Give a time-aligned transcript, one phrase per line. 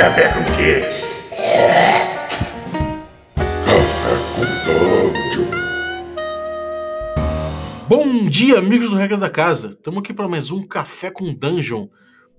[0.00, 1.06] café com queijo.
[3.66, 5.50] Café com Dungeon.
[7.86, 9.68] Bom dia, amigos do Regra da Casa.
[9.68, 11.86] Estamos aqui para mais um Café com Dungeon.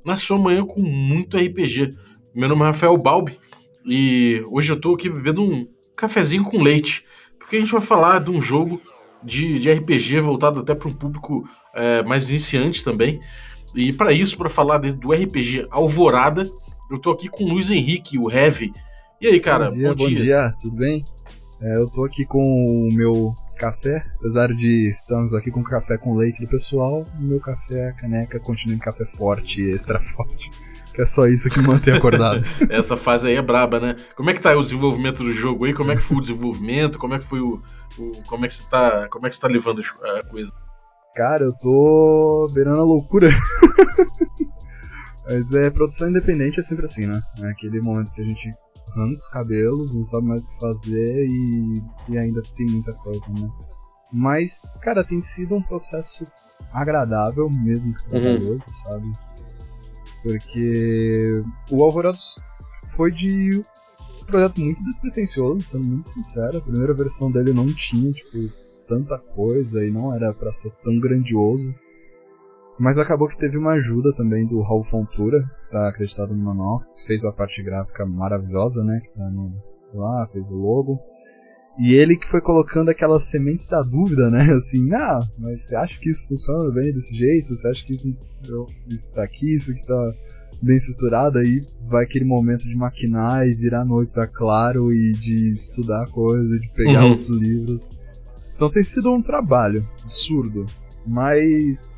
[0.03, 1.93] Na sua manhã com muito RPG.
[2.33, 3.37] Meu nome é Rafael Balbi
[3.85, 7.05] e hoje eu estou aqui bebendo um cafezinho com leite.
[7.37, 8.81] Porque a gente vai falar de um jogo
[9.23, 13.19] de, de RPG voltado até para um público é, mais iniciante também.
[13.75, 16.49] E para isso, para falar de, do RPG Alvorada,
[16.91, 18.71] eu tô aqui com o Luiz Henrique, o Heavy.
[19.19, 19.69] E aí, cara?
[19.69, 20.17] Bom dia, bom dia.
[20.17, 20.53] dia.
[20.61, 21.03] tudo bem?
[21.61, 26.15] É, eu tô aqui com o meu café, apesar de estarmos aqui com café com
[26.15, 30.49] leite do pessoal, o meu café, caneca, continua em café forte, extra forte.
[30.93, 32.43] Que é só isso que mantém acordado.
[32.69, 33.95] Essa fase aí é braba, né?
[34.15, 35.73] Como é que tá o desenvolvimento do jogo aí?
[35.73, 36.97] Como é que foi o desenvolvimento?
[36.97, 37.61] Como é que foi o.
[37.97, 39.07] o como é que você tá.
[39.07, 39.81] Como é que você tá levando
[40.17, 40.51] a coisa?
[41.15, 43.29] Cara, eu tô beirando a loucura.
[45.31, 47.21] Mas é, produção independente é sempre assim, né?
[47.39, 48.51] É aquele momento que a gente
[48.91, 53.25] arranca os cabelos, não sabe mais o que fazer e, e ainda tem muita coisa,
[53.29, 53.49] né?
[54.11, 56.25] Mas, cara, tem sido um processo
[56.73, 58.73] agradável, mesmo que trabalhoso, uhum.
[58.83, 59.11] sabe?
[60.21, 62.37] Porque o Alvorados
[62.97, 63.61] foi de
[64.21, 66.57] um projeto muito despretensioso, sendo muito sincero.
[66.57, 68.37] A primeira versão dele não tinha, tipo,
[68.85, 71.73] tanta coisa e não era para ser tão grandioso.
[72.79, 76.81] Mas acabou que teve uma ajuda também do Raul Fontura, que tá acreditado no manual,
[77.05, 79.53] fez a parte gráfica maravilhosa, né, que tá no,
[79.93, 80.99] lá, fez o logo.
[81.79, 84.41] E ele que foi colocando aquelas sementes da dúvida, né?
[84.53, 87.55] Assim, ah, mas você acha que isso funciona bem desse jeito?
[87.55, 88.13] Você acha que isso,
[88.89, 90.13] isso tá aqui, isso que tá
[90.61, 91.37] bem estruturado?
[91.37, 96.59] Aí vai aquele momento de maquinar e virar noites a claro e de estudar coisa,
[96.59, 97.11] de pegar uhum.
[97.11, 97.89] outros livros.
[98.53, 100.67] Então tem sido um trabalho absurdo,
[101.07, 101.91] mas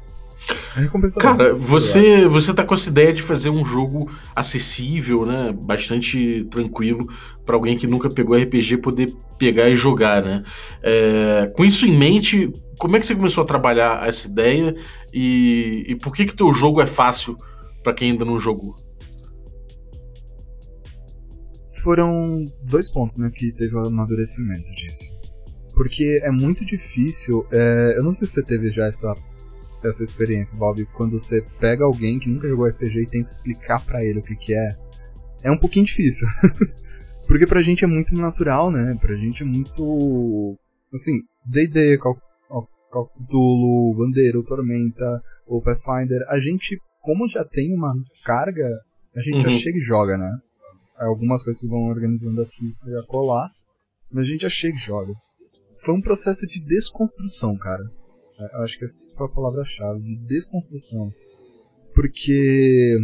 [1.20, 5.56] Cara, você, você tá com essa ideia de fazer um jogo acessível, né?
[5.64, 7.08] Bastante tranquilo
[7.46, 10.44] para alguém que nunca pegou RPG poder pegar e jogar, né?
[10.82, 14.76] É, com isso em mente, como é que você começou a trabalhar essa ideia
[15.14, 17.36] e, e por que que teu jogo é fácil
[17.84, 18.76] para quem ainda não jogou?
[21.84, 25.14] Foram dois pontos, né, que teve o amadurecimento disso.
[25.76, 27.46] Porque é muito difícil.
[27.52, 29.14] É, eu não sei se você teve já essa,
[29.88, 34.04] essa experiência, Bob, quando você pega alguém que nunca jogou RPG e tenta explicar para
[34.04, 34.78] ele o que, que é.
[35.44, 36.28] É um pouquinho difícil.
[37.28, 38.96] Porque pra gente é muito natural, né?
[39.00, 40.58] Pra gente é muito.
[40.94, 48.70] Assim, DD, Cthulhu, Bandeira, Tormenta, ou Pathfinder, a gente, como já tem uma carga,
[49.16, 49.50] a gente uhum.
[49.50, 50.38] já chega e joga, né?
[50.98, 53.50] Algumas coisas que vão organizando aqui pra colar,
[54.12, 55.14] mas a gente já chega e joga
[55.84, 57.84] foi um processo de desconstrução, cara.
[58.40, 61.14] É, acho que essa foi a palavra-chave, de desconstrução.
[61.94, 62.98] Porque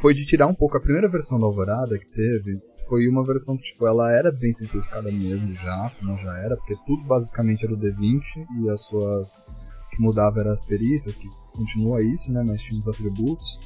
[0.00, 3.56] foi de tirar um pouco a primeira versão da Alvorada que teve, foi uma versão
[3.56, 7.74] que tipo, ela era bem simplificada mesmo já, não já era, porque tudo basicamente era
[7.74, 9.44] o D20 e as suas
[9.90, 13.58] que mudava eram as perícias, que continua isso, né, mas tinha os atributos.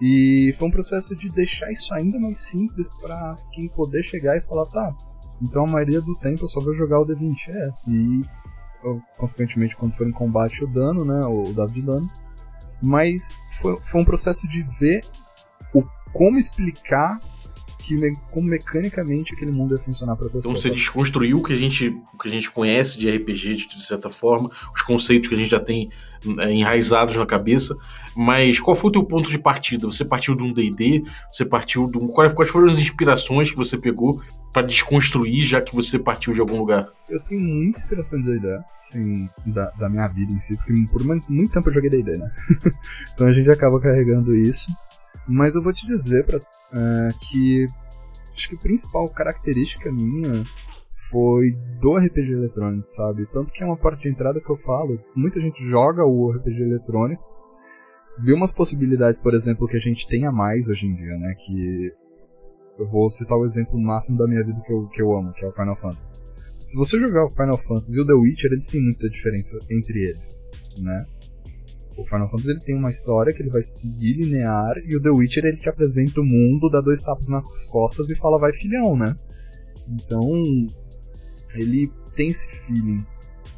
[0.00, 4.40] E foi um processo de deixar isso ainda mais simples para quem poder chegar e
[4.40, 4.96] falar, tá,
[5.42, 7.48] então a maioria do tempo eu só vou jogar o D20.
[7.48, 7.68] É.
[7.88, 8.20] E
[9.16, 11.20] consequentemente quando for em combate o dano, né?
[11.26, 12.08] O dado de dano.
[12.82, 15.02] Mas foi, foi um processo de ver
[15.74, 15.82] o
[16.12, 17.20] como explicar
[17.80, 20.40] que como mecanicamente aquele mundo ia funcionar para pessoa.
[20.40, 20.74] Então você sabe?
[20.74, 24.50] desconstruiu o que a gente o que a gente conhece de RPG de certa forma,
[24.74, 25.90] os conceitos que a gente já tem
[26.40, 27.76] é, enraizados na cabeça,
[28.14, 29.86] mas qual foi o teu ponto de partida?
[29.86, 31.02] Você partiu de um D&D?
[31.30, 34.20] Você partiu de um quais, quais foram as inspirações que você pegou
[34.52, 36.86] para desconstruir, já que você partiu de algum lugar?
[37.08, 41.02] Eu tenho muita inspiração de D&D, sim, da, da minha vida em si, porque por
[41.04, 42.30] muito tempo eu joguei D&D, né?
[43.14, 44.70] então a gente acaba carregando isso.
[45.30, 47.64] Mas eu vou te dizer pra, uh, que
[48.34, 50.42] acho que a principal característica minha
[51.08, 53.26] foi do RPG eletrônico, sabe?
[53.26, 56.62] Tanto que é uma parte de entrada que eu falo, muita gente joga o RPG
[56.62, 57.22] eletrônico,
[58.18, 61.32] vê umas possibilidades, por exemplo, que a gente tem a mais hoje em dia, né?
[61.38, 61.92] Que
[62.76, 65.44] eu vou citar o exemplo máximo da minha vida que eu, que eu amo, que
[65.44, 66.20] é o Final Fantasy.
[66.58, 70.00] Se você jogar o Final Fantasy e o The Witcher, eles têm muita diferença entre
[70.00, 70.44] eles,
[70.80, 71.06] né?
[71.96, 75.10] O Final Fantasy ele tem uma história que ele vai seguir linear e o The
[75.10, 78.96] Witcher ele te apresenta o mundo, dá dois tapas nas costas e fala vai filhão,
[78.96, 79.14] né?
[79.88, 80.30] Então
[81.54, 83.04] ele tem esse feeling.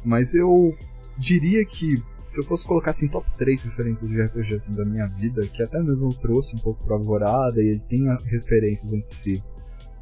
[0.03, 0.75] Mas eu
[1.17, 5.07] diria que se eu fosse colocar assim top 3 referências de RPG assim, da minha
[5.07, 9.13] vida, que até mesmo eu trouxe um pouco pra Alvorada e ele tem referências entre
[9.13, 9.43] si.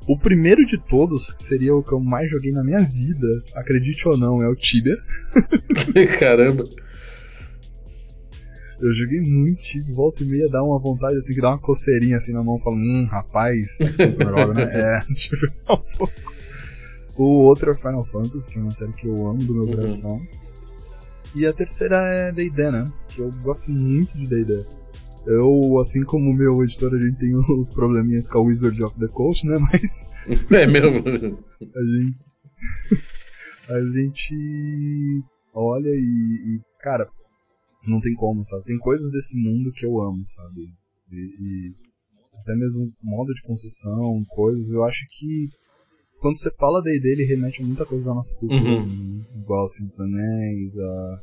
[0.07, 4.07] O primeiro de todos, que seria o que eu mais joguei na minha vida, acredite
[4.07, 4.98] ou não, é o Tibia.
[6.19, 6.66] Caramba.
[8.81, 12.18] Eu joguei muito, tipo, volta e meia dá uma vontade assim, que dá uma coceirinha
[12.18, 14.72] assim na mão, falando, hum, rapaz, você joga, né?
[14.74, 16.13] É, tipo, é um pouco.
[17.18, 19.75] O outro é Final Fantasy, que é uma série que eu amo do meu Uhum.
[19.75, 20.22] coração.
[21.36, 22.83] E a terceira é D&D, né?
[23.10, 24.66] Que eu gosto muito de D&D.
[25.28, 29.00] Eu, assim como o meu editor, a gente tem os probleminhas com a Wizard of
[29.00, 29.57] the Coast, né?
[29.60, 30.10] Mas
[30.50, 31.04] É mesmo.
[31.06, 32.19] a gente.
[33.69, 35.24] a gente
[35.54, 37.07] olha e, e, Cara,
[37.86, 38.66] não tem como, sabe?
[38.66, 40.69] Tem coisas desse mundo que eu amo, sabe?
[41.12, 41.72] E, e
[42.42, 45.50] até mesmo modo de construção, coisas, eu acho que
[46.19, 48.86] quando você fala dele, remete a muita coisa da nossa cultura, Uhum.
[48.86, 49.25] né?
[49.42, 51.22] igual Senhor dos Anéis, a,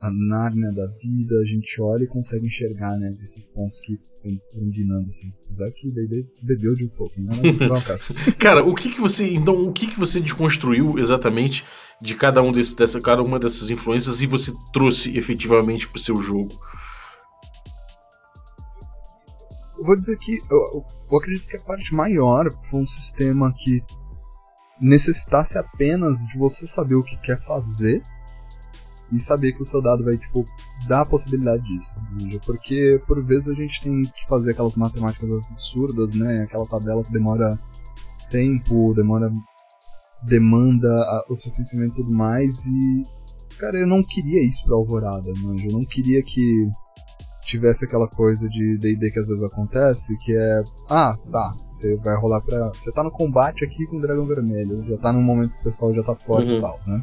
[0.00, 4.46] a Nárnia da vida, a gente olha e consegue enxergar, né, esses pontos que eles
[4.50, 5.30] foram guinando, assim.
[5.44, 7.34] Apesar que D&D bebeu de um Tolkien, né?
[7.42, 8.14] Mas isso não é caso.
[8.38, 9.26] Cara, o que que você.
[9.28, 11.64] Então, o que que você desconstruiu exatamente
[12.00, 16.16] de cada um desse, dessa, cada uma dessas influências e você trouxe efetivamente pro seu
[16.22, 16.50] jogo?
[19.78, 23.52] Eu vou dizer que eu, eu- eu acredito que a parte maior foi um sistema
[23.54, 23.82] que
[24.80, 28.02] necessitasse apenas de você saber o que quer fazer
[29.12, 30.44] e saber que o seu dado vai, tipo,
[30.88, 31.94] dar a possibilidade disso.
[32.14, 32.40] entende?
[32.46, 36.42] Porque por vezes a gente tem que fazer aquelas matemáticas absurdas, né?
[36.42, 37.58] Aquela tabela que demora
[38.30, 39.30] tempo, demora.
[40.22, 40.88] demanda
[41.28, 42.64] o seu conhecimento e tudo mais.
[42.66, 43.02] E.
[43.58, 45.66] Cara, eu não queria isso pra Alvorada, manja.
[45.66, 46.68] Eu não queria que
[47.44, 52.16] tivesse aquela coisa de D&D que às vezes acontece, que é, ah, tá, você vai
[52.16, 52.68] rolar pra...
[52.68, 55.64] Você tá no combate aqui com o Dragão Vermelho, já tá num momento que o
[55.64, 56.58] pessoal já tá forte Uhum.
[56.58, 57.02] e tal, né?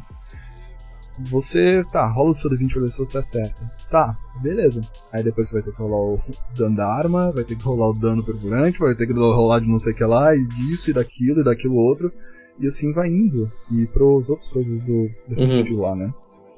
[1.30, 3.60] Você, tá, rola o seu D20 pra ver se você acerta.
[3.90, 4.80] Tá, beleza.
[5.12, 6.20] Aí depois você vai ter que rolar o
[6.56, 9.66] dano da arma, vai ter que rolar o dano perfurante, vai ter que rolar de
[9.66, 12.12] não sei o que lá, e disso, e daquilo, e daquilo outro.
[12.60, 13.50] E assim vai indo.
[13.72, 15.62] E pros outras coisas do, do Uhum.
[15.62, 16.04] de lá, né?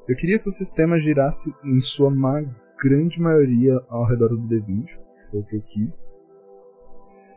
[0.07, 2.43] Eu queria que o sistema girasse em sua ma
[2.81, 4.99] grande maioria ao redor do D20,
[5.29, 6.07] foi o que eu quis.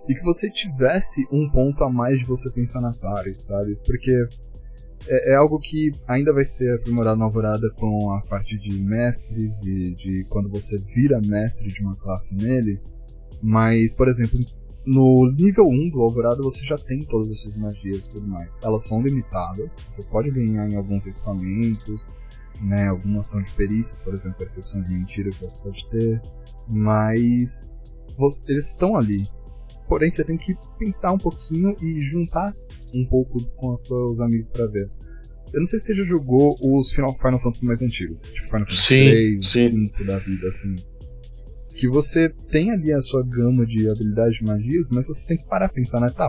[0.09, 3.79] E que você tivesse um ponto a mais de você pensar na party, sabe?
[3.87, 4.27] Porque
[5.09, 9.63] é, é algo que ainda vai ser aprimorado na Alvorada com a parte de mestres
[9.63, 12.81] e de quando você vira mestre de uma classe nele.
[13.43, 14.41] Mas, por exemplo,
[14.87, 18.61] no nível 1 do Alvorada você já tem todas essas magias e tudo mais.
[18.63, 22.11] Elas são limitadas, você pode ganhar em alguns equipamentos,
[22.61, 26.23] né, alguma ação de perícias, por exemplo, percepção de mentira que você pode ter,
[26.71, 27.71] mas
[28.47, 29.27] eles estão ali.
[29.89, 32.55] Porém, você tem que pensar um pouquinho e juntar
[32.95, 34.91] um pouco com os seus amigos pra ver.
[35.53, 38.67] Eu não sei se você já jogou os Final, Final Fantasy mais antigos, tipo Final
[38.67, 39.87] Fantasy Sim, 3, sim.
[39.87, 40.75] 5 da vida, assim.
[41.77, 45.47] Que você tem ali a sua gama de habilidades de magias, mas você tem que
[45.47, 46.09] parar pensar, né?
[46.09, 46.29] Tá.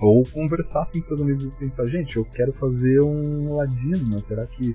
[0.00, 4.24] Ou conversar assim com seus amigos e pensar, gente, eu quero fazer um ladino, mas
[4.24, 4.74] será que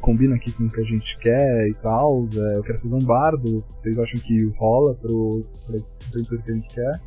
[0.00, 2.24] combina aqui com o que a gente quer e tal?
[2.36, 5.76] É, eu quero fazer um bardo, vocês acham que rola pro, pro
[6.12, 7.00] aventura que a gente quer?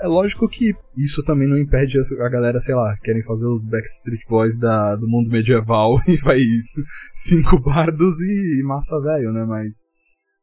[0.00, 4.20] É lógico que isso também não impede a galera, sei lá, querem fazer os Backstreet
[4.28, 6.42] Boys da, do mundo medieval e faz
[7.12, 9.44] cinco bardos e, massa velho, né?
[9.44, 9.86] Mas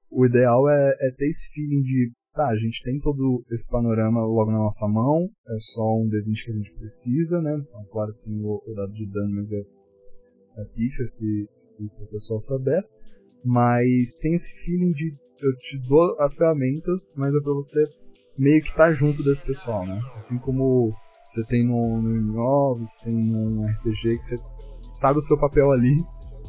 [0.10, 4.22] o ideal é, é ter esse feeling de, tá, a gente tem todo esse panorama
[4.22, 7.54] logo na nossa mão, é só um D20 que a gente precisa, né?
[7.54, 11.48] Então, claro que tem o, o dado de dano, mas é, é pifa se
[11.80, 12.84] isso para o pessoal saber.
[13.44, 15.12] Mas tem esse feeling de
[15.42, 17.84] eu te dou as ferramentas, mas é pra você
[18.38, 20.00] meio que tá junto desse pessoal, né?
[20.16, 20.90] Assim como
[21.24, 24.38] você tem no, no MMO, você tem num RPG que você
[24.90, 25.96] sabe o seu papel ali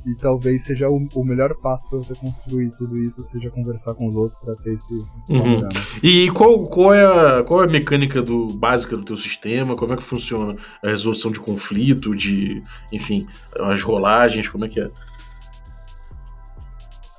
[0.06, 4.06] e talvez seja o, o melhor passo para você construir tudo isso, seja conversar com
[4.06, 5.68] os outros para ter esse, esse Uhum.
[6.02, 9.76] E qual, qual, é a, qual é a mecânica do, básica do teu sistema?
[9.76, 12.62] Como é que funciona a resolução de conflito, de.
[12.92, 13.24] enfim,
[13.60, 14.90] as rolagens, como é que é?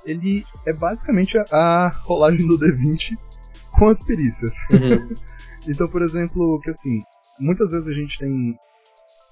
[0.04, 3.16] Ele é basicamente a, a rolagem do D20
[3.78, 4.54] com as perícias.
[4.70, 5.14] Uhum.
[5.66, 6.98] Então, por exemplo, que assim,
[7.40, 8.54] muitas vezes a gente tem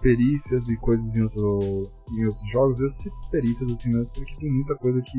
[0.00, 4.50] perícias e coisas em, outro, em outros jogos, eu cito perícias assim mesmo, porque tem
[4.50, 5.18] muita coisa que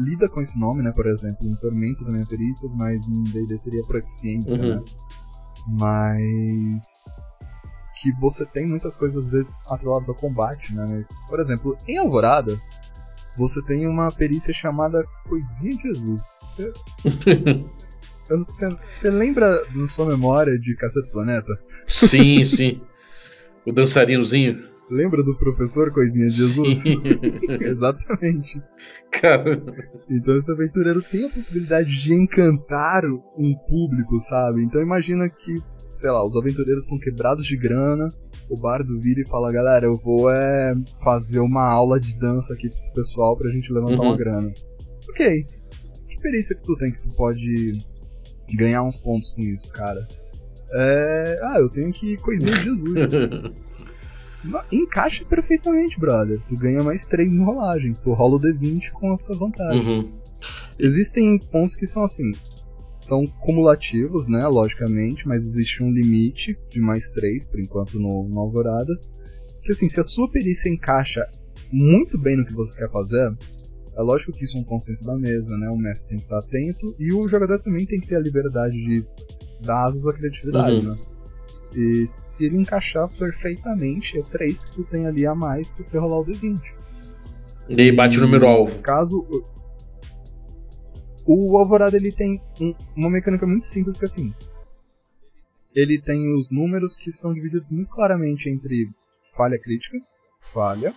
[0.00, 0.90] lida com esse nome, né?
[0.92, 4.74] Por exemplo, em Tormento também é perícia, mas em D&D seria proficiência, Uhum.
[4.80, 4.84] né?
[5.68, 7.04] Mas
[8.02, 10.86] que você tem muitas coisas às vezes atreladas ao combate, né?
[10.88, 12.60] Mas, por exemplo, em Alvorada,
[13.38, 16.22] você tem uma perícia chamada Coisinha de Jesus.
[16.42, 16.72] Você,
[17.86, 21.52] sei- você lembra na sua memória de Cacete Planeta?
[21.86, 22.80] sim, sim.
[23.64, 24.68] O dançarinozinho?
[24.90, 26.84] Lembra do professor Coisinha de Jesus?
[27.60, 28.62] Exatamente.
[29.12, 29.62] Cara.
[30.10, 34.62] Então esse aventureiro tem a possibilidade de encantar um público, sabe?
[34.64, 35.60] Então imagina que,
[35.94, 38.08] sei lá, os aventureiros estão quebrados de grana,
[38.48, 42.68] o bardo vira e fala, galera, eu vou é, fazer uma aula de dança aqui
[42.68, 44.08] pra esse pessoal pra gente levantar Uhum.
[44.08, 44.52] uma grana.
[45.10, 45.44] Ok.
[46.08, 47.78] que perícia que tu tem que tu pode
[48.56, 50.06] ganhar uns pontos com isso, cara?
[50.72, 51.40] É...
[51.42, 53.12] Ah, eu tenho que coisinha de Jesus.
[54.72, 56.40] Encaixa perfeitamente, brother.
[56.48, 57.92] Tu ganha mais 3 em rolagem.
[57.92, 60.00] Tu rola o D20 com a sua vantagem.
[60.00, 60.12] Uhum.
[60.78, 62.30] Existem pontos que são assim.
[62.94, 64.46] São cumulativos, né?
[64.46, 68.92] Logicamente, mas existe um limite de mais 3, por enquanto, no, no Alvorada.
[69.62, 71.26] Que assim, se a sua perícia encaixa
[71.72, 73.32] muito bem no que você quer fazer,
[73.96, 75.68] é lógico que isso é um consenso da mesa, né?
[75.70, 78.76] O mestre tem que estar atento e o jogador também tem que ter a liberdade
[78.76, 79.04] de
[79.62, 80.94] dar asas à criatividade, Uhum.
[80.94, 81.00] né?
[81.74, 85.98] E se ele encaixar perfeitamente, é 3 que tu tem ali a mais pra você
[85.98, 86.58] rolar o D20.
[87.68, 88.80] E aí bate o número alvo.
[88.82, 89.26] Caso.
[91.26, 94.32] O Alvorada ele tem um- uma mecânica muito simples que é assim.
[95.74, 98.88] Ele tem os números que são divididos muito claramente entre
[99.36, 99.98] falha crítica,
[100.52, 100.94] falha,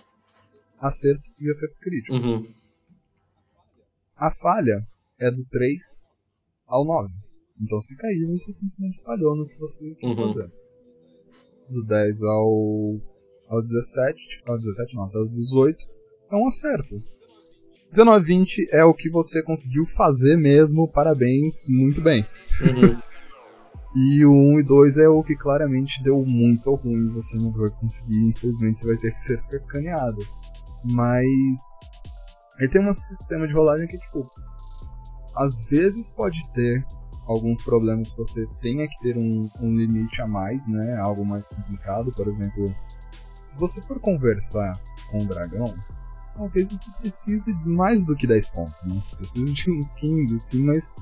[0.80, 2.16] acerto e acerto crítico.
[2.16, 2.50] Uhum.
[4.16, 4.80] A falha
[5.20, 6.02] é do 3
[6.66, 7.12] ao 9.
[7.60, 10.32] Então se cair, você simplesmente falhou no que você Uhum.
[10.32, 10.50] fazer.
[11.72, 12.92] Do 10 ao,
[13.48, 15.76] ao 17, ao 17 não, até o 18
[16.30, 17.02] é um acerto.
[17.90, 22.26] 19 20 é o que você conseguiu fazer mesmo, parabéns, muito bem.
[22.60, 23.00] Uhum.
[23.94, 27.68] E o 1 e 2 é o que claramente deu muito ruim, você não vai
[27.70, 30.18] conseguir, infelizmente você vai ter que ser sacaneado.
[30.84, 31.58] Mas
[32.58, 34.26] ele tem um sistema de rolagem que, tipo,
[35.36, 36.84] às vezes pode ter
[37.26, 40.96] alguns problemas que você tenha que ter um, um limite a mais, né?
[40.98, 42.64] Algo mais complicado, por exemplo,
[43.46, 44.72] se você for conversar
[45.10, 45.72] com um dragão,
[46.34, 48.96] talvez você precise de mais do que 10 pontos, né?
[49.00, 50.92] Você precisa de uns 15, assim, mas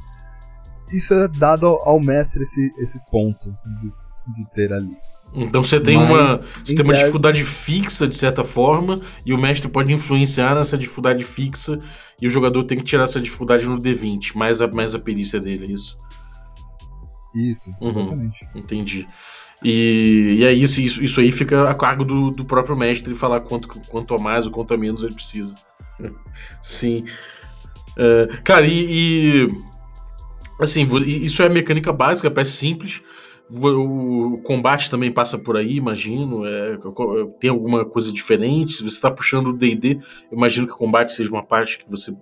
[0.93, 3.51] isso é dado ao, mestre esse, esse ponto
[3.81, 3.93] de,
[4.35, 4.97] de ter ali.
[5.33, 9.33] Então você tem Mas, uma, você tem uma tese- dificuldade fixa, de certa forma, e
[9.33, 11.79] o mestre pode influenciar nessa dificuldade fixa,
[12.21, 15.39] e o jogador tem que tirar essa dificuldade no D20, mais a, mais a perícia
[15.39, 15.97] dele, é isso?
[17.35, 17.91] Isso, Uhum.
[17.91, 18.49] exatamente.
[18.55, 19.09] Entendi.
[19.63, 23.41] E, e aí isso, isso, isso aí fica a cargo do, do próprio mestre falar
[23.41, 25.55] quanto, quanto a mais ou quanto a menos ele precisa.
[26.63, 27.05] Sim.
[27.97, 29.49] É, cara, e, e,
[30.61, 33.01] Assim, isso é a mecânica básica, parece simples.
[33.53, 36.45] O combate também passa por aí, imagino.
[36.47, 36.79] é,
[37.41, 38.75] tem alguma coisa diferente?
[38.75, 39.99] Se você está puxando o DD,
[40.31, 42.15] imagino que o combate seja uma parte que você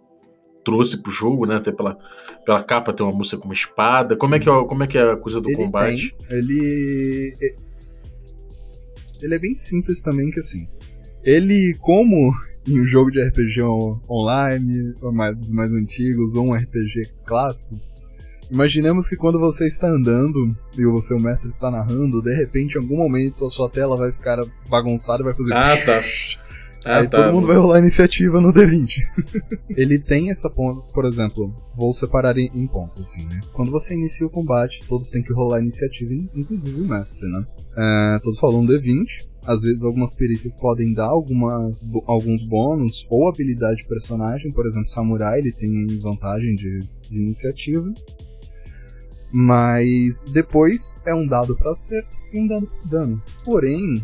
[0.71, 1.57] trouxe pro jogo, né?
[1.57, 1.97] Até pela,
[2.45, 4.17] pela capa tem uma moça com uma espada.
[4.17, 6.15] Como é que é, como é, que é a coisa do ele combate?
[6.29, 7.33] tem, ele.
[9.23, 10.69] Ele é bem simples também, que assim.
[11.25, 12.33] Ele, como
[12.67, 17.75] em um jogo de RPG on- online, mais- dos mais antigos, ou um RPG clássico,
[18.51, 22.81] imaginemos que quando você está andando e o seu mestre está narrando, de repente, em
[22.81, 24.39] algum momento, a sua tela vai ficar
[24.71, 25.53] bagunçada e vai fazer.
[25.55, 26.01] Ah, tá.
[26.85, 27.25] Ah, Aí tá.
[27.25, 28.89] todo mundo vai rolar iniciativa no D20.
[29.77, 33.41] Ele tem essa ponta, por exemplo, vou separar em, em pontos assim, né?
[33.53, 37.45] Quando você inicia o combate, todos têm que rolar iniciativa, in- inclusive o mestre, né?
[37.77, 39.29] É, todos rolam um D20.
[39.45, 44.87] Às vezes algumas perícias podem dar algumas, alguns bônus ou habilidade de personagem, por exemplo,
[44.87, 46.81] Samurai ele tem vantagem de,
[47.11, 47.91] de iniciativa.
[49.33, 53.23] Mas depois é um dado para acerto e um dado para dano.
[53.45, 53.95] Porém,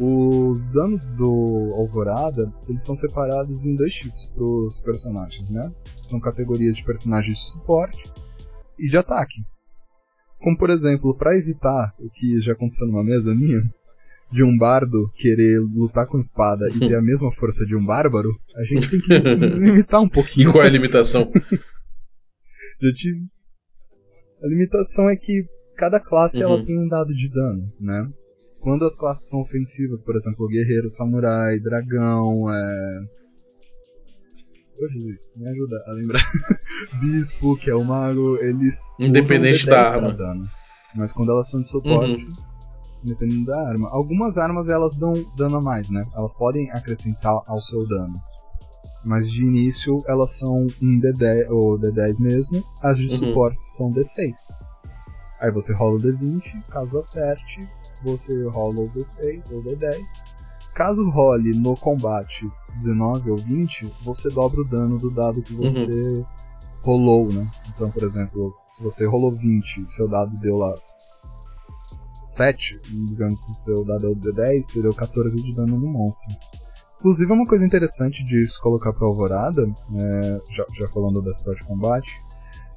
[0.00, 5.72] os danos do Alvorada, eles são separados em dois tipos para os personagens, né?
[5.98, 8.02] São categorias de personagens de suporte
[8.78, 9.42] e de ataque.
[10.40, 13.60] Como, por exemplo, para evitar o que já aconteceu numa mesa minha,
[14.30, 18.30] de um bardo querer lutar com espada e ter a mesma força de um bárbaro,
[18.56, 19.08] a gente tem que
[19.58, 20.52] limitar um E pouquinho.
[20.52, 21.32] qual é a limitação?
[22.80, 23.26] Já tive-
[24.42, 25.44] A limitação é que
[25.76, 26.52] cada classe Uhum.
[26.52, 28.08] ela tem um dado de dano, né?
[28.68, 33.00] Quando as classes são ofensivas, por exemplo, guerreiro, samurai, dragão, é.
[34.78, 36.20] Ô Jesus, me ajuda a lembrar.
[37.00, 38.76] Bispo, que é o mago, eles.
[39.00, 40.12] Independente da D10 pra arma.
[40.12, 40.44] Dano.
[40.94, 42.34] Mas quando elas são de suporte, Uhum.
[43.04, 43.88] dependendo da arma.
[43.90, 46.02] Algumas armas elas dão dano a mais, né?
[46.14, 48.12] Elas podem acrescentar ao seu dano.
[49.02, 53.16] Mas de início elas são um D10 ou D10 mesmo, as de Uhum.
[53.16, 54.36] suporte são D6.
[55.40, 57.60] Aí você rola o D20, caso acerte,
[58.02, 59.98] você rola o D6 ou D10.
[60.74, 66.24] Caso role no combate 19 ou 20, você dobra o dano do dado que você
[66.82, 67.50] rolou, né?
[67.68, 70.72] Então, por exemplo, se você rolou 20 seu dado deu lá
[72.22, 75.88] 7, digamos que o seu dado é o D10, você deu 14 de dano no
[75.88, 76.36] monstro.
[76.98, 81.44] Inclusive, é uma coisa interessante de se colocar pra Alvorada, é, já, já falando dessa
[81.44, 82.10] parte de combate,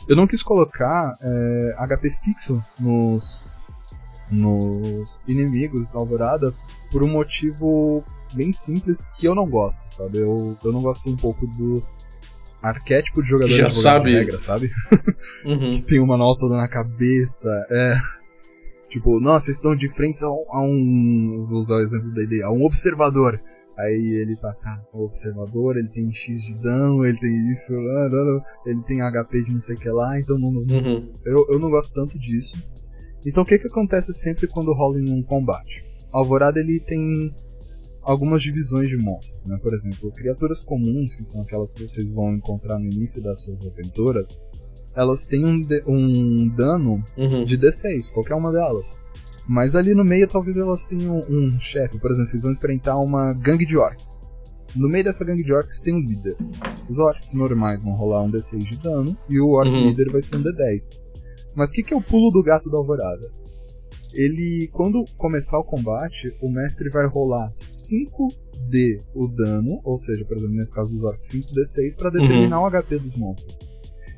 [0.08, 3.42] eu não quis colocar é, HP fixo nos,
[4.32, 6.52] nos inimigos da Alvorada
[6.92, 10.20] por um motivo bem simples que eu não gosto, sabe?
[10.20, 11.84] Eu, eu não gosto um pouco do,
[12.62, 14.14] arquétipo de jogador Já sabe.
[14.14, 14.72] regra, sabe?
[15.46, 15.72] Uhum.
[15.72, 17.50] que tem o manual todo na cabeça.
[17.70, 17.96] É.
[18.90, 20.46] Tipo, nossa, vocês estão de frente a um.
[20.50, 23.42] a um- vou usar o exemplo da ideia, a um observador.
[23.78, 27.74] Aí ele tá, tá, o observador, ele tem X de dano, ele tem isso,
[28.66, 31.12] ele tem HP de não sei o que lá, então não, não- Uhum.
[31.26, 32.62] eu, eu não gosto tanto disso.
[33.26, 35.86] Então o que que acontece sempre quando rola em um combate?
[36.14, 37.34] A Alvorada ele tem
[38.02, 39.58] algumas divisões de monstros, né?
[39.62, 43.66] Por exemplo, criaturas comuns, que são aquelas que vocês vão encontrar no início das suas
[43.66, 44.40] aventuras,
[44.96, 47.44] elas têm um, um dano Uhum.
[47.46, 49.00] de D6, qualquer uma delas.
[49.48, 53.34] Mas ali no meio talvez elas tenham um chefe, por exemplo, vocês vão enfrentar uma
[53.34, 54.22] gangue de orcs.
[54.76, 56.36] No meio dessa gangue de orcs tem um líder.
[56.90, 59.88] Os orcs normais vão rolar um D6 de dano e o orc Uhum.
[59.90, 61.00] líder vai ser um D10.
[61.56, 63.30] Mas o que, que é o pulo do gato da alvorada?
[64.14, 70.36] Ele, quando começar o combate, o mestre vai rolar 5D o dano, ou seja, por
[70.38, 73.58] exemplo, nesse caso dos orcs, 5D6 para determinar o HP dos monstros.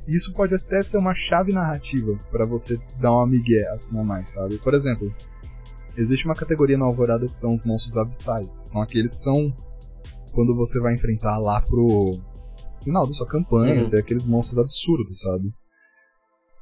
[0.07, 4.03] E Isso pode até ser uma chave narrativa para você dar uma migué assim a
[4.03, 4.57] mais, sabe?
[4.57, 5.13] Por exemplo,
[5.95, 9.53] existe uma categoria na Alvorada que são os monstros abissais, que são aqueles que são
[10.33, 12.11] quando você vai enfrentar lá pro
[12.83, 13.83] final da sua campanha, Uhum.
[13.83, 15.53] ser aqueles monstros absurdos, sabe?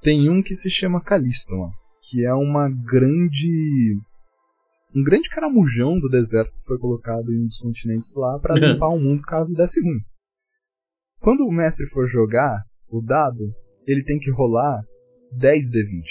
[0.02, 1.72] Tem um que se chama Calistoma,
[2.10, 3.96] que é uma grande
[4.96, 8.90] um grande caramujão do deserto que foi colocado em um dos continentes lá para limpar
[8.90, 10.00] o mundo caso desse ruim.
[11.20, 13.54] Quando o mestre for jogar o dado,
[13.86, 14.82] ele tem que rolar
[15.34, 16.04] 10 D20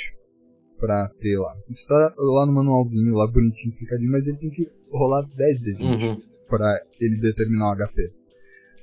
[0.78, 1.54] pra ter lá.
[1.68, 6.02] Isso tá lá no manualzinho, lá bonitinho, explicadinho, mas ele tem que rolar 10 D20
[6.09, 6.20] Uhum.
[6.49, 8.12] pra ele determinar o HP.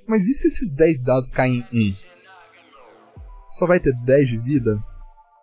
[0.07, 1.95] Mas e se esses 10 dados caem em 1?
[3.49, 4.77] Só vai ter 10 de vida?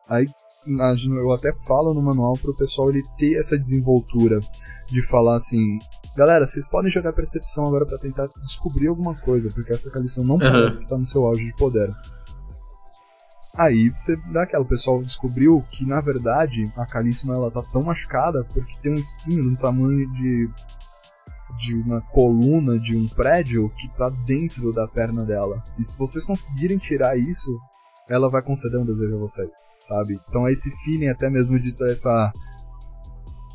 [0.08, 0.26] Aí
[0.66, 4.40] imagino, eu até falo no manual pro pessoal ele ter essa desenvoltura
[4.88, 5.78] de falar assim,
[6.16, 10.38] galera, vocês podem jogar percepção agora pra tentar descobrir alguma coisa, porque essa calição não
[10.38, 11.92] parece que tá no seu auge de poder.
[13.56, 17.84] Aí você dá aquela, o pessoal descobriu que na verdade a Calíssima ela tá tão
[17.84, 20.50] machucada porque tem um espinho do tamanho de
[21.56, 25.62] de uma coluna de um prédio que tá dentro da perna dela.
[25.78, 27.56] E se vocês conseguirem tirar isso,
[28.08, 30.18] ela vai conceder um desejo a vocês, sabe?
[30.28, 32.32] Então é esse feeling até mesmo de ter essa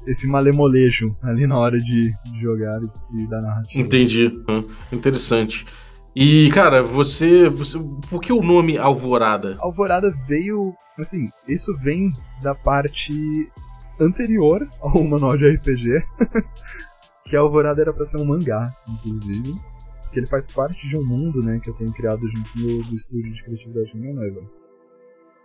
[0.07, 3.85] esse malemolejo ali na hora de, de jogar e, e da narrativa.
[3.85, 4.27] Entendi.
[4.49, 5.65] Hum, Interessante.
[6.15, 7.77] E, cara, você, você.
[8.09, 9.55] Por que o nome Alvorada?
[9.59, 13.13] Alvorada veio, assim, isso vem da parte
[13.99, 16.03] anterior ao manual de RPG,
[17.25, 19.53] que a Alvorada era pra ser um mangá, inclusive,
[20.11, 22.95] que ele faz parte de um mundo, né, que eu tenho criado junto do, do
[22.95, 24.41] estúdio de criatividade da minha noiva.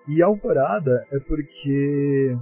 [0.09, 2.37] E Alvorada é porque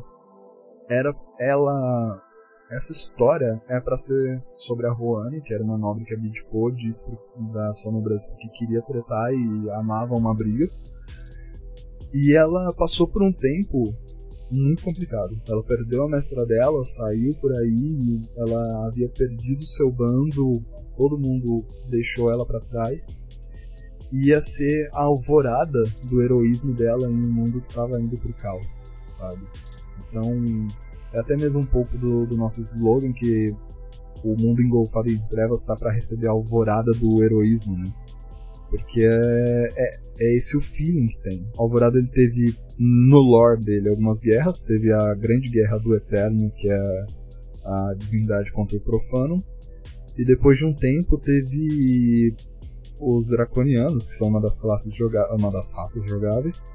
[0.90, 2.22] era ela
[2.70, 7.04] essa história é pra ser sobre a Roane, que era uma nobre que abdicou disso
[7.06, 10.66] pro- da sua nobreza porque queria tretar e amava uma briga.
[12.14, 13.94] E ela passou por um tempo
[14.54, 15.40] muito complicado.
[15.48, 20.52] Ela perdeu a mestra dela, saiu por aí, ela havia perdido seu bando,
[20.96, 23.06] todo mundo deixou ela pra trás.
[24.12, 28.82] Ia ser a alvorada do heroísmo dela em um mundo que tava indo pro caos,
[29.06, 29.42] sabe?
[30.08, 30.68] Então,
[31.14, 33.54] é até mesmo um pouco do, do nosso slogan que
[34.22, 37.92] o mundo engolfado em trevas está para receber a alvorada do heroísmo, né?
[38.72, 41.46] Porque é, é, é esse o feeling que tem.
[41.58, 46.50] A alvorada ele teve no lore dele algumas guerras, teve a grande guerra do Eterno,
[46.56, 46.82] que é
[47.66, 49.36] a divindade contra o profano,
[50.16, 52.34] e depois de um tempo teve
[52.98, 54.94] os draconianos, que são uma das classes
[55.38, 56.66] uma das raças jogáveis,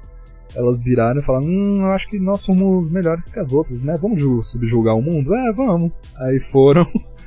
[0.54, 3.94] elas viraram e falaram: Hum, acho que nós somos melhores que as outras, né?
[4.00, 5.34] Vamos ju- subjugar o mundo?
[5.34, 5.90] É, vamos.
[6.16, 6.84] Aí foram.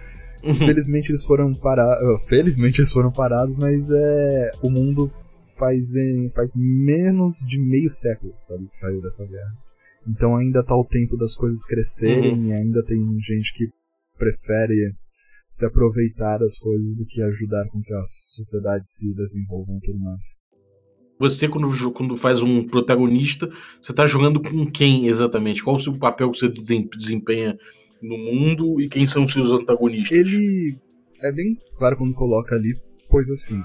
[0.58, 2.26] Felizmente eles foram parados.
[2.28, 4.52] Felizmente eles foram parados, mas é.
[4.64, 5.12] O mundo
[5.58, 9.52] faz, em, faz menos de meio século, sabe, que saiu dessa guerra.
[10.08, 13.70] Então ainda tá o tempo das coisas crescerem e ainda tem gente que
[14.18, 14.94] prefere
[15.50, 20.00] se aproveitar das coisas do que ajudar com que as sociedades se desenvolvam e tudo
[20.00, 20.40] mais.
[21.20, 23.48] Você, quando, quando faz um protagonista,
[23.80, 25.64] você tá jogando com quem exatamente?
[25.64, 27.56] Qual o seu papel que você desem- desempenha
[28.02, 30.18] no mundo e quem são os seus antagonistas?
[30.18, 30.78] Ele
[31.22, 32.74] é bem claro quando coloca ali,
[33.10, 33.62] pois assim,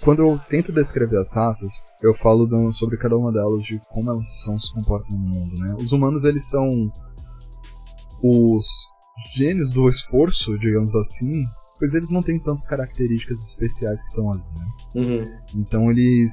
[0.00, 1.72] quando eu tento descrever as raças,
[2.02, 5.58] eu falo do- sobre cada uma delas, de como elas são, se comportam no mundo,
[5.60, 5.74] né?
[5.80, 6.68] Os humanos, eles são
[8.22, 8.64] os
[9.34, 11.44] gênios do esforço, digamos assim,
[11.78, 14.68] pois eles não têm tantas características especiais que estão ali, né?
[14.94, 15.24] Uhum.
[15.56, 16.32] Então eles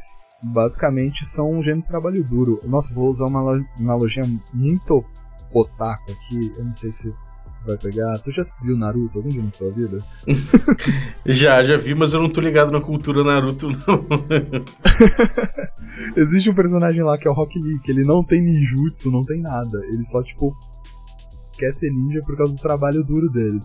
[0.54, 2.60] basicamente são um gênio de trabalho duro.
[2.66, 5.04] Nossa, vou usar uma lo- analogia muito
[5.54, 8.20] otaku aqui, eu não sei se, se tu vai pegar.
[8.20, 10.04] Tu já viu Naruto algum dia na tua vida?
[11.26, 14.06] já, já vi, mas eu não tô ligado na cultura Naruto, não.
[16.18, 19.24] Existe um personagem lá que é o Rock Lee, que ele não tem ninjutsu, não
[19.24, 19.78] tem nada.
[19.86, 20.56] Ele só, tipo,
[21.58, 23.60] quer ser ninja por causa do trabalho duro dele.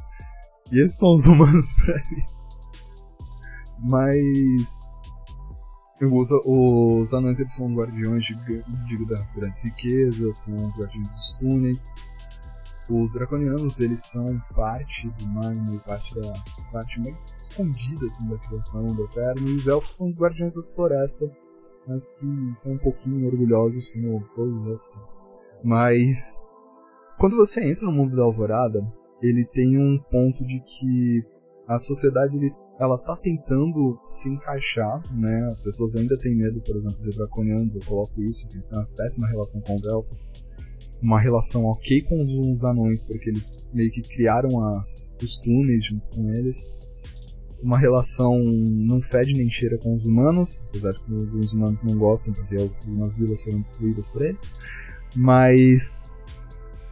[0.71, 2.25] E esses são os humanos pra ele.
[3.81, 4.81] Mas
[6.01, 11.33] os, os anões eles são guardiões de, de, das grandes riquezas, são os guardiões dos
[11.35, 11.91] túneis.
[12.91, 16.33] Os draconianos eles são parte do magma, parte da
[16.73, 19.49] parte mais escondida assim, da criação do eterno.
[19.49, 21.31] E os elfos são os guardiões das florestas,
[21.87, 25.09] mas que são um pouquinho orgulhosos como todos os elfos são.
[25.63, 26.39] Mas
[27.19, 28.85] quando você entra no mundo da Alvorada,
[29.21, 31.25] ele tem um ponto de que
[31.69, 35.47] a sociedade ele ela tá tentando se encaixar, né?
[35.47, 38.89] As pessoas ainda têm medo, por exemplo, de draconianos, eu coloco isso, eles têm uma
[38.97, 40.29] péssima relação com os elfos.
[41.03, 42.17] Uma relação ok com
[42.53, 46.69] os anões, porque eles meio que criaram as, os túneis junto com eles.
[47.63, 52.33] Uma relação não fede nem cheira com os humanos, apesar que os humanos não gostam,
[52.33, 54.53] porque algumas vilas foram destruídas por eles.
[55.17, 55.99] Mas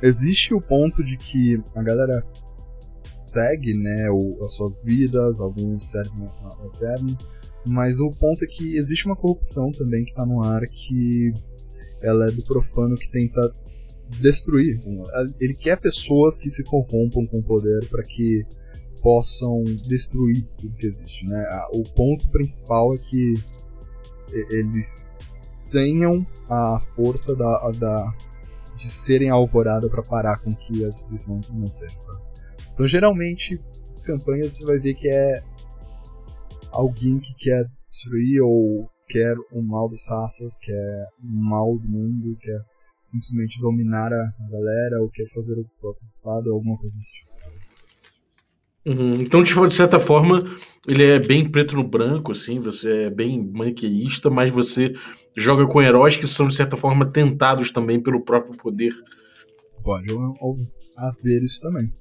[0.02, 2.24] existe o ponto de que a galera
[3.24, 7.16] segue, né, o, as suas vidas, alguns servem ao eterno,
[7.64, 11.32] mas o ponto é que existe uma corrupção também que está no ar que
[12.02, 13.52] ela é do profano que tenta
[14.18, 14.78] destruir.
[15.40, 18.44] Ele quer pessoas que se corrompam com poder para que
[19.02, 21.44] possam destruir tudo que existe, né?
[21.74, 23.34] O ponto principal é que
[24.50, 25.18] eles
[25.70, 28.14] tenham a força da, da
[28.76, 31.94] de serem alvorada para parar com que a destruição não seja?
[32.72, 35.42] Então, geralmente, as campanhas você vai ver que é
[36.72, 42.36] alguém que quer destruir ou quer o mal dos raças, quer o mal do mundo,
[42.40, 42.64] quer
[43.10, 47.30] simplesmente dominar a galera ou quer fazer o próprio estado ou alguma coisa desse tipo.
[48.86, 49.20] Uhum.
[49.20, 50.42] Então, de certa forma,
[50.86, 54.94] ele é bem preto no branco, assim, você é bem maniqueísta, mas você
[55.36, 58.92] joga com heróis que são, de certa forma, tentados também pelo próprio poder.
[59.82, 60.06] Pode
[60.96, 61.92] haver isso também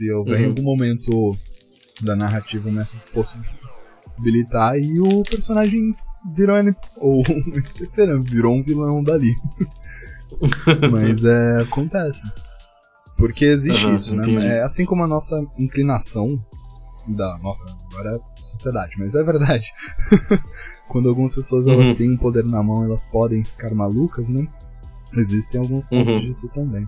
[0.00, 0.46] se houver uhum.
[0.46, 1.36] algum momento
[2.02, 5.94] da narrativa nessa possibilitar e o personagem
[6.34, 6.56] virou
[6.96, 7.22] ou
[8.24, 9.34] virou um vilão dali.
[10.90, 12.26] Mas é, acontece.
[13.16, 14.22] Porque existe uhum, isso, né?
[14.22, 14.46] Entendi.
[14.46, 16.42] É assim como a nossa inclinação
[17.08, 19.66] da nossa agora é sociedade, mas é verdade.
[20.88, 21.94] Quando algumas pessoas elas uhum.
[21.94, 24.46] têm um poder na mão, elas podem ficar malucas, né?
[25.14, 26.20] Existem alguns pontos uhum.
[26.20, 26.86] disso também.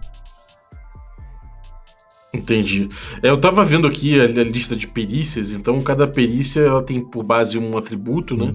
[2.32, 2.88] Entendi.
[3.22, 7.04] É, eu tava vendo aqui a, a, lista de perícias, então cada perícia ela tem
[7.04, 8.40] por base um atributo, Sim.
[8.40, 8.54] né?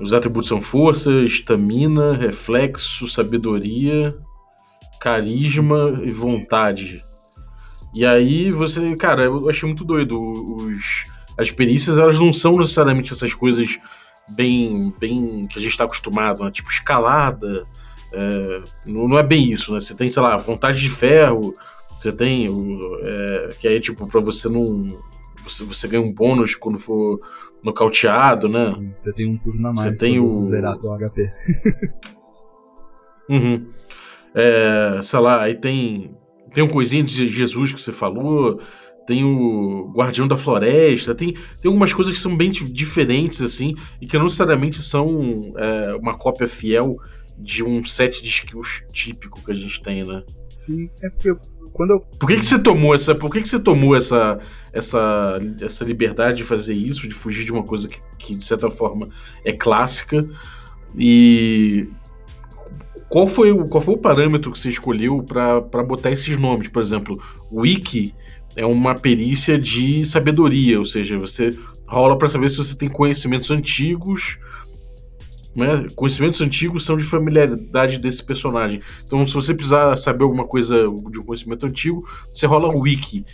[0.00, 4.16] Os atributos são força, estamina, reflexo, sabedoria,
[5.00, 7.02] carisma e vontade.
[7.94, 10.20] E aí você, cara, eu achei muito doido.
[10.20, 11.04] Os,
[11.38, 13.78] as perícias elas não são necessariamente essas coisas
[14.30, 16.50] bem, bem que a gente está acostumado, né?
[16.50, 17.64] Tipo escalada.
[18.12, 19.80] É, não, é bem isso, né?
[19.80, 21.52] Você tem, sei lá, vontade de ferro
[22.04, 22.48] você tem.
[23.02, 24.98] É, que aí, tipo, pra você não.
[25.42, 27.20] Você, você ganha um bônus quando for
[27.64, 28.74] nocauteado, né?
[28.96, 30.44] Você tem um turno a mais você tem o...
[30.44, 31.32] zerar teu HP.
[33.28, 33.66] uhum.
[34.34, 36.16] É, sei lá, aí tem.
[36.52, 38.60] Tem um coisinha de Jesus que você falou.
[39.06, 41.14] Tem o Guardião da Floresta.
[41.14, 45.94] Tem, tem algumas coisas que são bem diferentes, assim, e que não necessariamente são é,
[45.96, 46.94] uma cópia fiel
[47.36, 50.22] de um set de skills típico que a gente tem, né?
[50.54, 51.36] Sim, é porque
[51.74, 52.00] quando eu...
[52.00, 53.14] Por que, que você tomou essa.
[53.14, 54.38] Por que, que você tomou essa,
[54.72, 58.70] essa, essa liberdade de fazer isso, de fugir de uma coisa que, que de certa
[58.70, 59.08] forma
[59.44, 60.24] é clássica?
[60.96, 61.88] E
[63.08, 66.68] qual foi, qual foi o parâmetro que você escolheu para botar esses nomes?
[66.68, 67.20] Por exemplo,
[67.52, 68.14] Wiki
[68.56, 73.50] é uma perícia de sabedoria, ou seja, você rola para saber se você tem conhecimentos
[73.50, 74.38] antigos
[75.54, 75.86] né?
[75.94, 78.80] Conhecimentos antigos são de familiaridade desse personagem.
[79.04, 83.24] Então, se você precisar saber alguma coisa de um conhecimento antigo, você rola um wiki.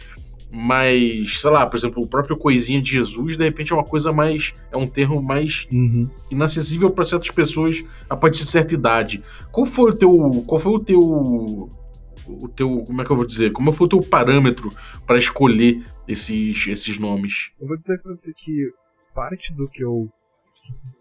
[0.53, 4.13] Mas, sei lá, por exemplo, o próprio coisinha de Jesus, de repente é uma coisa
[4.13, 4.53] mais.
[4.73, 6.11] É um termo mais uhum.
[6.31, 9.23] inacessível para certas pessoas a partir de certa idade.
[9.53, 10.11] Qual foi o teu.
[10.47, 10.99] Qual foi o teu.
[10.99, 12.83] O teu.
[12.85, 13.53] Como é que eu vou dizer?
[13.53, 14.71] Como foi o teu parâmetro
[15.07, 17.53] para escolher esses, esses nomes?
[17.61, 18.71] Eu vou dizer pra você que
[19.15, 20.11] parte do que eu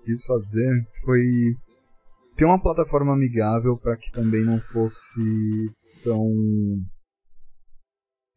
[0.04, 1.22] quis fazer foi
[2.36, 5.22] ter uma plataforma amigável para que também não fosse
[6.04, 6.30] tão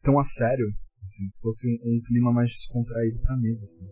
[0.03, 0.67] tão a sério,
[1.03, 3.87] assim, fosse um, um, clima mais descontraído pra mesa, assim.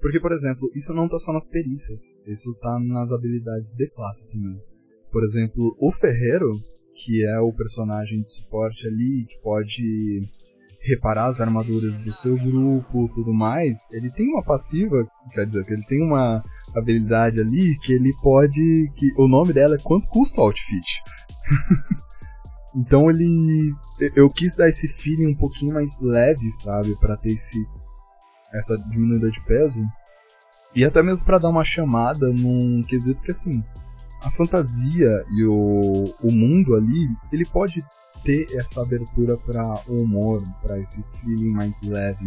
[0.00, 4.28] Porque, por exemplo, isso não tá só nas perícias, isso tá nas habilidades de classe
[4.28, 4.60] também.
[5.10, 6.58] Por exemplo, o ferreiro,
[6.94, 10.28] que é o personagem de suporte ali, que pode
[10.80, 15.72] reparar as armaduras do seu grupo tudo mais, ele tem uma passiva, quer dizer, que
[15.72, 16.42] ele tem uma
[16.74, 18.90] habilidade ali que ele pode.
[18.94, 20.86] que O nome dela é quanto custa o outfit.
[22.76, 23.74] então ele.
[24.16, 26.96] Eu quis dar esse feeling um pouquinho mais leve, sabe?
[26.96, 27.64] para ter esse.
[28.52, 29.82] essa diminuída de peso.
[30.74, 33.62] E até mesmo para dar uma chamada num quesito que assim.
[34.22, 37.84] A fantasia e o, o mundo ali, ele pode
[38.24, 42.26] ter essa abertura para o humor, para esse feeling mais leve.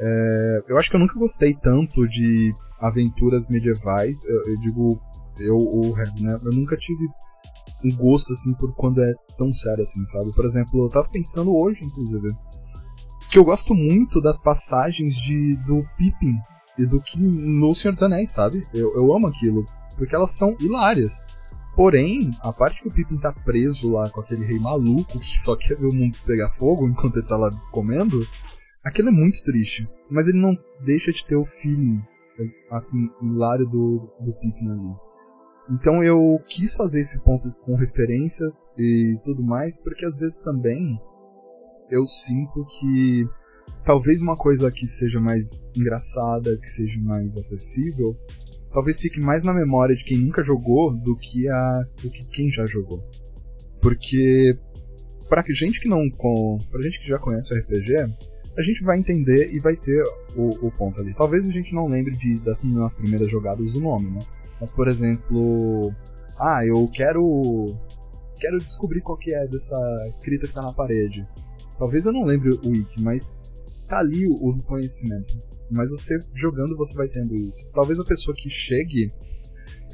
[0.00, 4.24] É, eu acho que eu nunca gostei tanto de aventuras medievais.
[4.24, 5.00] Eu, eu digo,
[5.40, 6.38] eu, o né?
[6.44, 7.08] Eu nunca tive
[7.84, 10.32] um gosto assim por quando é tão sério assim, sabe?
[10.34, 12.28] Por exemplo, eu tava pensando hoje, inclusive,
[13.30, 16.36] que eu gosto muito das passagens de do Pippin
[16.78, 18.62] e do que no Senhor dos Anéis, sabe?
[18.72, 19.64] Eu, eu amo aquilo,
[19.96, 21.22] porque elas são hilárias.
[21.74, 25.54] Porém, a parte que o Pippin tá preso lá com aquele rei maluco que só
[25.54, 28.20] quer ver o mundo pegar fogo enquanto ele tá lá comendo,
[28.88, 29.88] aquilo é muito triste.
[30.10, 32.00] Mas ele não deixa de ter o feeling,
[32.70, 35.08] assim, hilário do, do Pippin ali.
[35.70, 40.98] Então eu quis fazer esse ponto com referências e tudo mais, porque às vezes também
[41.90, 43.28] eu sinto que
[43.84, 48.16] talvez uma coisa que seja mais engraçada, que seja mais acessível,
[48.72, 51.72] talvez fique mais na memória de quem nunca jogou do que a
[52.02, 53.04] do que quem já jogou.
[53.78, 54.50] Porque
[55.28, 58.10] para gente que não com, pra gente que já conhece o RPG,
[58.58, 60.02] a gente vai entender e vai ter
[60.36, 61.14] o, o ponto ali.
[61.14, 64.18] Talvez a gente não lembre de, das minhas primeiras jogadas do nome, né?
[64.60, 65.94] Mas por exemplo,
[66.38, 67.76] ah, eu quero
[68.40, 71.26] quero descobrir qual que é dessa escrita que tá na parede.
[71.78, 73.38] Talvez eu não lembre o wiki, mas
[73.88, 75.38] tá ali o conhecimento.
[75.70, 77.70] Mas você jogando você vai tendo isso.
[77.72, 79.08] Talvez a pessoa que chegue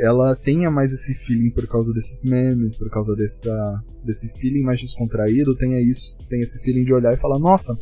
[0.01, 4.81] ela tenha mais esse feeling por causa desses memes, por causa dessa, desse feeling mais
[4.81, 7.77] descontraído, tenha isso, tenha esse feeling de olhar e falar, nossa,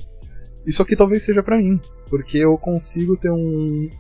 [0.67, 3.91] isso aqui talvez seja para mim, porque eu consigo ter um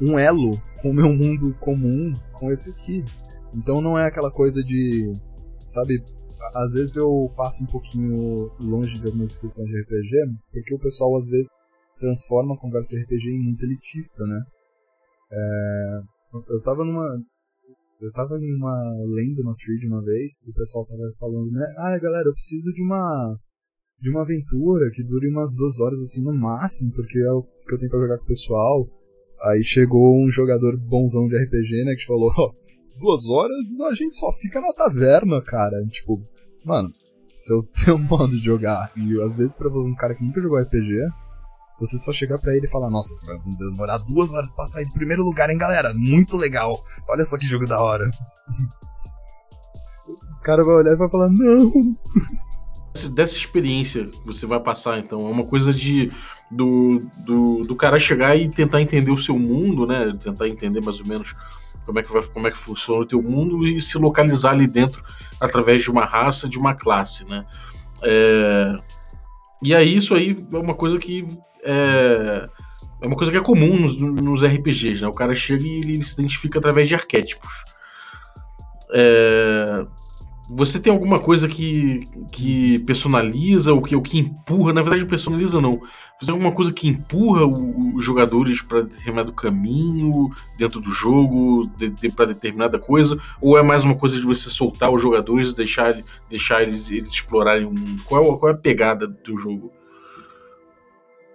[0.00, 0.50] um elo
[0.82, 3.02] com o meu mundo comum com esse aqui.
[3.56, 5.10] Então não é aquela coisa de,
[5.66, 6.02] sabe,
[6.54, 10.10] às vezes eu passo um pouquinho longe de algumas discussões de RPG,
[10.52, 11.50] porque o pessoal às vezes
[11.98, 14.42] transforma a conversa de RPG em muito elitista, né?
[15.32, 16.00] É,
[16.50, 17.06] eu tava numa.
[18.00, 18.78] Eu tava em uma
[19.14, 21.66] lenda no Tree uma vez, e o pessoal tava falando, né?
[21.78, 23.38] Ah, galera, eu preciso de uma.
[24.00, 27.74] De uma aventura que dure umas duas horas assim no máximo, porque é o que
[27.74, 28.88] eu tenho pra jogar com o pessoal.
[29.42, 32.54] Aí chegou um jogador bonzão de RPG, né, que falou, ó, oh,
[32.98, 35.76] duas horas a gente só fica na taverna, cara.
[35.90, 36.20] Tipo,
[36.64, 36.90] mano,
[37.34, 40.40] se eu tenho um modo de jogar, e às vezes pra um cara que nunca
[40.40, 40.96] jogou RPG,
[41.78, 44.94] você só chegar para ele e falar, nossa, vai demorar duas horas pra sair do
[44.94, 45.92] primeiro lugar, hein, galera?
[45.94, 46.80] Muito legal.
[47.08, 48.10] Olha só que jogo da hora.
[50.08, 51.72] O cara vai olhar e vai falar, não.
[53.10, 56.10] Dessa experiência que você vai passar, então, é uma coisa de
[56.50, 60.12] do, do, do cara chegar e tentar entender o seu mundo, né?
[60.22, 61.34] Tentar entender mais ou menos
[61.84, 64.66] como é que vai, como é que funciona o teu mundo e se localizar ali
[64.66, 65.04] dentro
[65.40, 67.44] através de uma raça, de uma classe, né?
[68.02, 68.78] É,
[69.62, 71.24] e aí isso aí é uma coisa que
[71.64, 72.48] é,
[73.00, 75.08] é uma coisa que é comum nos, nos RPGs, né?
[75.08, 77.64] O cara chega e ele se identifica através de arquétipos.
[78.92, 79.86] É,
[80.48, 84.72] você tem alguma coisa que, que personaliza, ou que, ou que empurra?
[84.72, 85.80] Na verdade, personaliza não.
[86.18, 91.88] Você tem alguma coisa que empurra os jogadores para determinado caminho dentro do jogo, de,
[91.88, 93.18] de, para determinada coisa?
[93.40, 97.08] Ou é mais uma coisa de você soltar os jogadores e deixar, deixar eles, eles
[97.08, 97.96] explorarem um.
[98.04, 99.72] Qual qual é a pegada do teu jogo?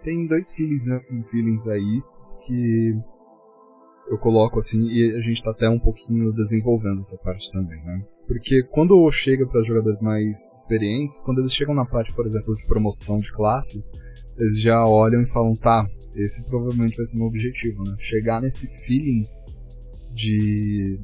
[0.03, 2.01] Tem dois feelings, né, feelings aí
[2.45, 2.95] que
[4.11, 8.05] eu coloco assim, e a gente tá até um pouquinho desenvolvendo essa parte também, né?
[8.27, 12.67] Porque quando chega para jogadores mais experientes, quando eles chegam na parte, por exemplo, de
[12.67, 13.81] promoção de classe,
[14.37, 17.95] eles já olham e falam, tá, esse provavelmente vai ser meu objetivo, né?
[17.99, 19.21] Chegar nesse feeling
[20.13, 20.99] de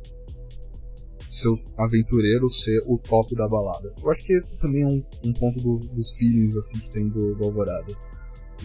[1.26, 3.94] seu aventureiro ser o top da balada.
[4.02, 7.08] Eu acho que esse também é um, um ponto do, dos feelings assim que tem
[7.08, 7.94] do, do Alvorada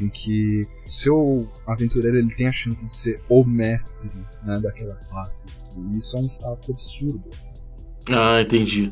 [0.01, 4.11] em que seu aventureiro ele tem a chance de ser o mestre
[4.45, 5.47] né, daquela classe.
[5.77, 7.23] E isso é um status absurdo.
[7.33, 7.53] Assim.
[8.11, 8.91] Ah, entendi.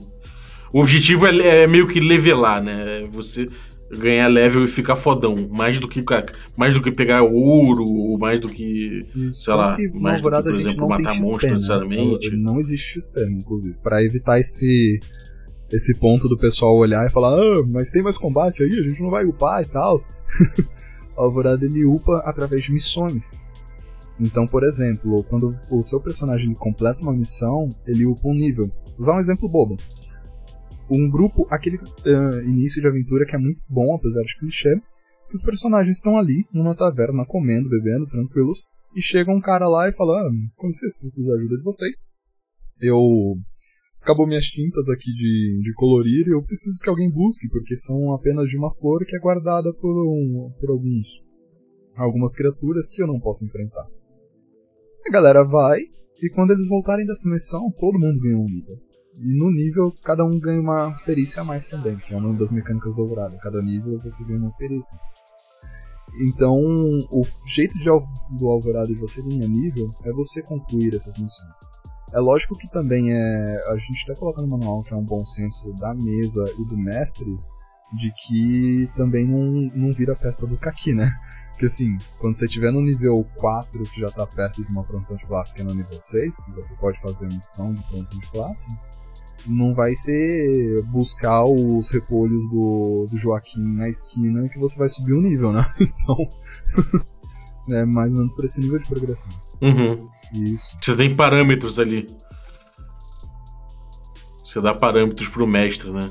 [0.72, 3.06] O objetivo é, é, meio que levelar, né?
[3.10, 3.46] Você
[3.90, 5.48] ganhar level e ficar fodão.
[5.50, 6.00] Mais do que,
[6.56, 9.00] mais do que pegar ouro, ou mais do que.
[9.14, 11.50] Isso, sei lá, mais do que, por exemplo, matar monstros né?
[11.54, 12.30] necessariamente.
[12.30, 13.76] Não, não existe XP, inclusive.
[13.82, 15.00] para evitar esse.
[15.72, 19.00] Esse ponto do pessoal olhar e falar, ah, mas tem mais combate aí, a gente
[19.00, 19.94] não vai upar e tal.
[21.24, 23.40] Alvorada ele upa através de missões.
[24.18, 28.64] Então, por exemplo, quando o seu personagem completa uma missão, ele upa um nível.
[28.85, 29.76] Vou usar um exemplo bobo.
[30.90, 34.74] um grupo, aquele uh, início de aventura que é muito bom, apesar de clichê.
[35.33, 39.96] Os personagens estão ali, numa taverna, comendo, bebendo, tranquilos, e chega um cara lá e
[39.96, 42.04] fala: ah, com licença, preciso da ajuda de vocês.
[42.80, 43.37] Eu.
[44.02, 48.14] Acabou minhas tintas aqui de, de colorir e eu preciso que alguém busque, porque são
[48.14, 51.22] apenas de uma flor que é guardada por, um, por alguns
[51.96, 53.86] algumas criaturas que eu não posso enfrentar.
[55.06, 55.80] A galera vai,
[56.22, 58.76] e quando eles voltarem dessa missão, todo mundo ganha um nível.
[59.16, 62.50] E no nível, cada um ganha uma perícia a mais também, que é uma das
[62.50, 63.36] mecânicas do Alvorada.
[63.38, 64.98] Cada nível você ganha uma perícia.
[66.22, 71.79] Então, o jeito de, do Alvorada de você ganhar nível é você concluir essas missões.
[72.12, 73.64] É lógico que também é.
[73.68, 76.76] A gente até coloca no manual que é um bom senso da mesa e do
[76.76, 77.38] mestre
[77.92, 81.10] de que também não, não vira festa do Kaki, né?
[81.50, 85.16] Porque assim, quando você estiver no nível 4, que já está perto de uma promoção
[85.16, 88.18] de classe que é no nível 6, que você pode fazer a missão de promoção
[88.18, 88.70] de classe,
[89.46, 95.14] não vai ser buscar os repolhos do, do Joaquim na esquina que você vai subir
[95.14, 95.70] um nível, né?
[95.80, 96.16] Então.
[97.76, 99.30] é mais ou menos por esse nível de progressão.
[99.60, 100.08] Uhum.
[100.34, 100.76] Isso.
[100.80, 102.06] Você tem parâmetros ali.
[104.44, 106.10] Você dá parâmetros pro mestre, né?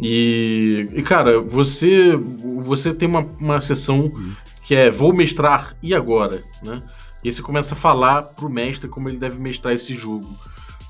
[0.00, 4.32] E, e cara, você você tem uma, uma sessão uhum.
[4.64, 6.82] que é vou mestrar e agora, né?
[7.22, 10.28] E você começa a falar pro mestre como ele deve mestrar esse jogo.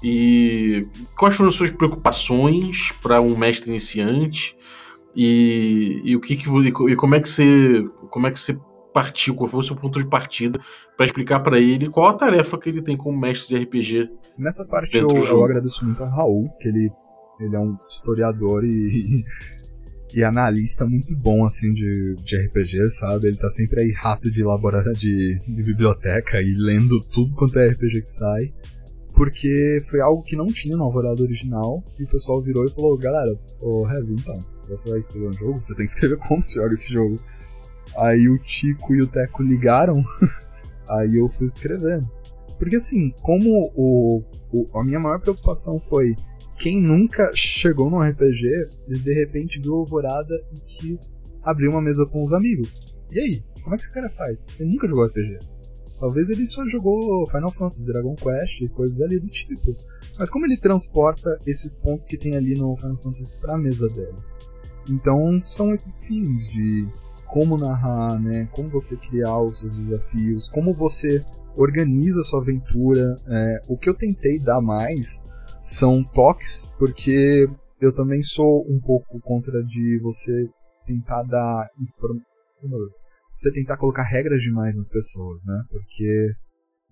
[0.03, 0.83] E
[1.17, 4.57] quais foram as suas preocupações para um mestre iniciante?
[5.15, 8.59] E, e o que, que e como é que você como é que você
[8.93, 10.61] partiu, qual foi o seu ponto de partida
[10.97, 14.11] para explicar para ele qual a tarefa que ele tem como mestre de RPG.
[14.39, 16.91] Nessa parte eu, eu, agradeço muito ao Raul, que ele,
[17.41, 19.25] ele é um historiador e,
[20.15, 23.29] e analista muito bom assim de, de RPG, sabe?
[23.29, 27.69] Ele tá sempre aí rato de laboratório de, de biblioteca e lendo tudo quanto é
[27.69, 28.53] RPG que sai
[29.15, 32.97] porque foi algo que não tinha no Alvorada original, e o pessoal virou e falou,
[32.97, 36.41] galera, ô Heavy, então, se você vai escrever um jogo, você tem que escrever como
[36.41, 37.17] você joga esse jogo.
[37.97, 39.95] Aí o Tico e o Teco ligaram,
[40.89, 42.09] aí eu fui escrevendo.
[42.59, 46.15] Porque assim, como o, o, a minha maior preocupação foi
[46.59, 52.07] quem nunca chegou num RPG e de repente viu Alvorada e quis abrir uma mesa
[52.07, 52.79] com os amigos.
[53.13, 54.47] E aí, como é que esse cara faz?
[54.59, 55.39] Ele nunca jogou RPG.
[55.99, 59.77] Talvez ele só jogou Final Fantasy, Dragon Quest e coisas ali do tipo.
[60.19, 64.17] Mas como ele transporta esses pontos que tem ali no Final Fantasy pra mesa dele?
[64.91, 66.89] Então são esses fins de
[67.33, 68.47] como narrar, né?
[68.53, 71.25] Como você criar os seus desafios, como você
[71.57, 73.17] organiza a sua aventura.
[73.27, 75.23] É, o que eu tentei dar mais
[75.63, 77.49] são toques, porque
[77.81, 80.47] eu também sou um pouco contra de você
[80.87, 81.71] tentar dar
[83.33, 85.65] você tentar colocar regras demais nas pessoas, né?
[85.71, 86.35] Porque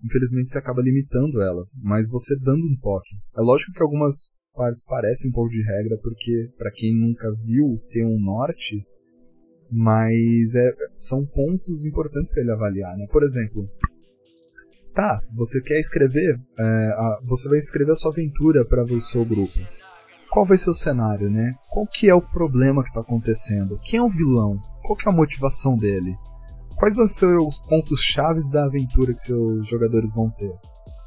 [0.03, 3.15] infelizmente você acaba limitando elas, mas você dando um toque.
[3.37, 7.79] É lógico que algumas partes parecem um pouco de regra, porque para quem nunca viu
[7.91, 8.83] tem um norte,
[9.71, 13.07] mas é, são pontos importantes para ele avaliar, né?
[13.11, 13.69] Por exemplo,
[14.93, 19.23] tá, você quer escrever, é, a, você vai escrever a sua aventura para o seu
[19.23, 19.59] grupo.
[20.29, 21.51] Qual vai ser o cenário, né?
[21.69, 23.79] Qual que é o problema que está acontecendo?
[23.83, 24.59] Quem é o vilão?
[24.83, 26.15] Qual que é a motivação dele?
[26.81, 30.51] quais vão ser os pontos chaves da aventura que seus jogadores vão ter?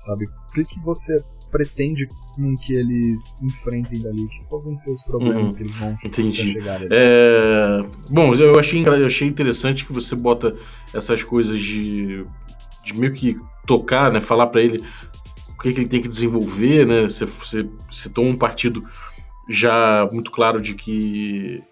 [0.07, 0.25] Sabe?
[0.55, 1.17] Que, que você
[1.55, 2.09] pretende
[2.61, 4.27] que eles enfrentem dali?
[4.49, 5.57] Quais vão ser os problemas uhum.
[5.57, 6.53] que eles vão Entendi.
[6.53, 6.89] chegar ali?
[6.91, 7.85] É...
[8.11, 10.57] Bom, eu achei, eu achei interessante que você bota
[10.93, 12.27] essas coisas de,
[12.85, 14.21] de meio que tocar, né?
[14.21, 14.83] Falar para ele
[15.57, 17.03] o que, que, ele tem que desenvolver, né?
[17.03, 18.83] Você, você, você toma um partido
[19.49, 21.63] já muito claro de que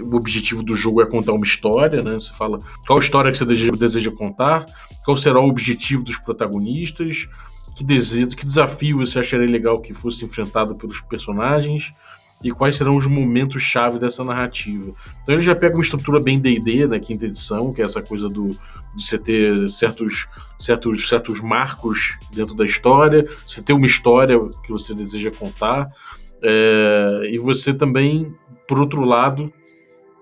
[0.00, 2.14] o objetivo do jogo é contar uma história, né?
[2.14, 4.64] Você fala qual história que você deseja contar,
[5.04, 7.28] qual será o objetivo dos protagonistas,
[7.76, 11.92] que, desejo, que desafio você acharia legal que fosse enfrentado pelos personagens
[12.42, 14.92] e quais serão os momentos chave dessa narrativa.
[15.22, 18.28] Então ele já pega uma estrutura bem D&D da quinta edição, que é essa coisa
[18.28, 18.56] do
[18.94, 20.26] de você ter certos,
[20.58, 25.90] certos, certos marcos dentro da história, você ter uma história que você deseja contar,
[26.42, 28.34] é, e você também
[28.66, 29.52] por outro lado,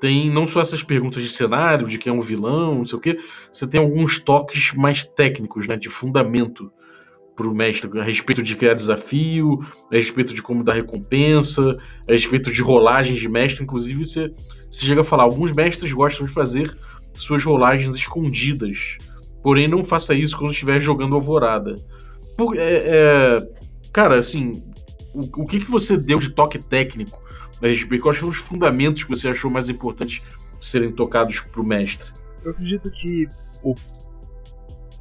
[0.01, 3.01] tem não só essas perguntas de cenário, de quem é um vilão, não sei o
[3.01, 3.19] quê,
[3.51, 6.71] você tem alguns toques mais técnicos, né, de fundamento
[7.37, 9.61] para o mestre, a respeito de criar desafio,
[9.91, 11.77] a respeito de como dar recompensa,
[12.09, 13.65] a respeito de rolagens de mestre.
[13.65, 14.33] Inclusive, você,
[14.71, 16.73] você chega a falar, alguns mestres gostam de fazer
[17.15, 18.99] suas rolagens escondidas,
[19.43, 21.81] porém não faça isso quando estiver jogando Alvorada.
[22.37, 23.49] Por, é, é,
[23.93, 24.63] cara, assim,
[25.13, 27.23] o, o que, que você deu de toque técnico
[27.63, 28.03] a respeito?
[28.03, 30.23] Quais foram os fundamentos que você achou mais importantes
[30.61, 32.11] serem tocados para o mestre?
[32.45, 33.27] Eu acredito que
[33.63, 33.75] o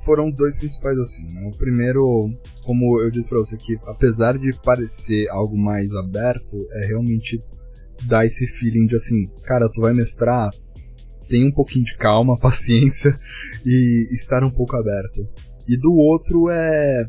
[0.03, 1.27] foram dois principais assim.
[1.33, 1.47] Né?
[1.47, 2.29] O primeiro,
[2.63, 7.39] como eu disse pra você, que apesar de parecer algo mais aberto, é realmente
[8.05, 10.51] dar esse feeling de assim, cara, tu vai mestrar,
[11.29, 13.17] tem um pouquinho de calma, paciência
[13.65, 15.27] e estar um pouco aberto.
[15.67, 17.07] E do outro é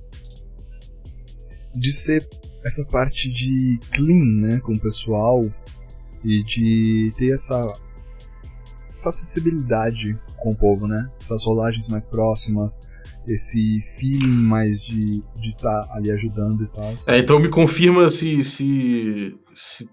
[1.75, 2.27] de ser
[2.65, 5.43] essa parte de clean, né, com o pessoal
[6.25, 7.73] e de ter essa
[8.93, 11.11] essa acessibilidade com o povo, né?
[11.19, 12.79] Essas rolagens mais próximas,
[13.27, 16.95] esse feeling mais de estar tá ali ajudando e tal.
[17.09, 19.89] É, então me confirma se, se, se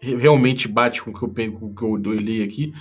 [0.00, 2.72] realmente bate com o que eu, com o que eu li aqui.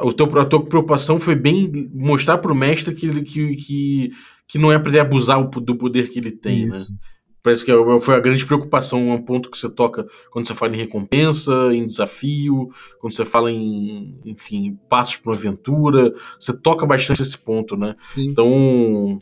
[0.00, 4.10] O teu, a tua preocupação foi bem mostrar pro mestre que, que, que,
[4.46, 6.68] que não é para ele abusar do poder que ele tem, né?
[6.68, 6.92] Isso.
[6.92, 6.98] né?
[7.46, 10.74] Parece que é foi a grande preocupação, um ponto que você toca quando você fala
[10.74, 16.12] em recompensa, em desafio, quando você fala em, enfim, passos para uma aventura.
[16.40, 17.94] Você toca bastante esse ponto, né?
[18.02, 18.26] Sim.
[18.26, 19.20] Então,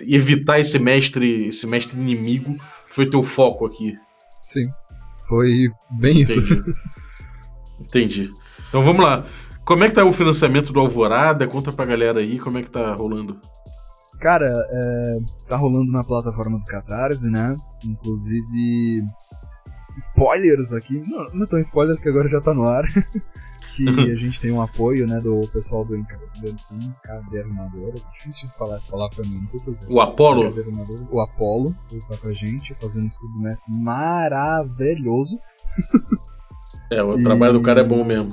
[0.00, 2.56] evitar esse mestre, esse mestre inimigo
[2.90, 3.94] foi teu foco aqui.
[4.42, 4.68] Sim.
[5.28, 5.68] Foi
[6.00, 6.40] bem isso.
[6.40, 6.64] Entendi.
[7.80, 8.32] Entendi.
[8.68, 9.24] Então vamos lá.
[9.64, 11.46] Como é que tá o financiamento do Alvorada?
[11.46, 13.38] Conta pra galera aí como é que tá rolando.
[14.22, 15.18] Cara, é,
[15.48, 17.56] tá rolando na plataforma do Catarse, né?
[17.84, 19.04] Inclusive.
[19.96, 21.02] Spoilers aqui.
[21.06, 22.84] Não, não tão spoilers que agora já tá no ar.
[23.74, 27.94] que a gente tem um apoio, né, do pessoal do encadernador.
[27.96, 29.86] É difícil de falar essa palavra pra mim, não sei porquê.
[29.88, 30.54] O Apolo?
[31.10, 35.36] O Apolo, ele tá com a gente, fazendo um estudo mestre maravilhoso.
[36.90, 37.24] É, o e...
[37.24, 38.32] trabalho do cara é bom mesmo.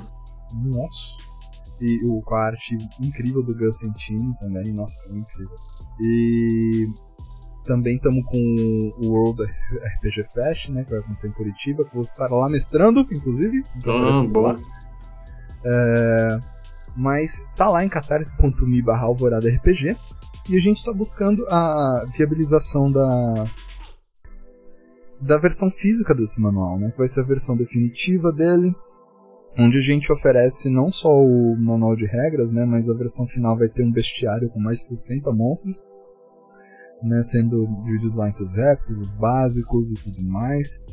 [0.54, 1.30] Nossa.
[1.80, 5.56] E o, com a arte incrível do Gus Santini também, nossa, foi incrível.
[6.00, 6.88] E
[7.64, 12.02] também estamos com o World RPG Fest, né, que vai acontecer em Curitiba, que vou
[12.02, 13.62] estar lá mestrando, inclusive.
[13.86, 14.58] Ah, boa.
[15.64, 16.38] É,
[16.96, 19.96] mas tá lá em catarse.me barra alvorada RPG
[20.48, 23.44] e a gente está buscando a viabilização da
[25.20, 28.74] da versão física desse manual, né, que vai ser a versão definitiva dele,
[29.58, 33.54] onde a gente oferece não só o manual de regras, né, mas a versão final
[33.54, 35.86] vai ter um bestiário com mais de 60 monstros,
[37.02, 40.84] né, sendo divididos lá entre os épicos, os básicos e tudo mais.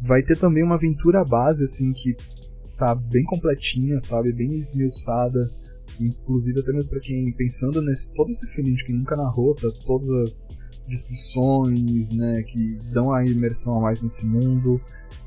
[0.00, 2.16] Vai ter também uma aventura base, assim, que
[2.76, 5.48] tá bem completinha, sabe, bem esmiuçada,
[6.00, 9.68] inclusive até mesmo para quem pensando nesse todo esse feeling de quem nunca narrou, tá,
[9.86, 10.46] todas as
[10.88, 14.80] descrições, né, que dão a imersão a mais nesse mundo.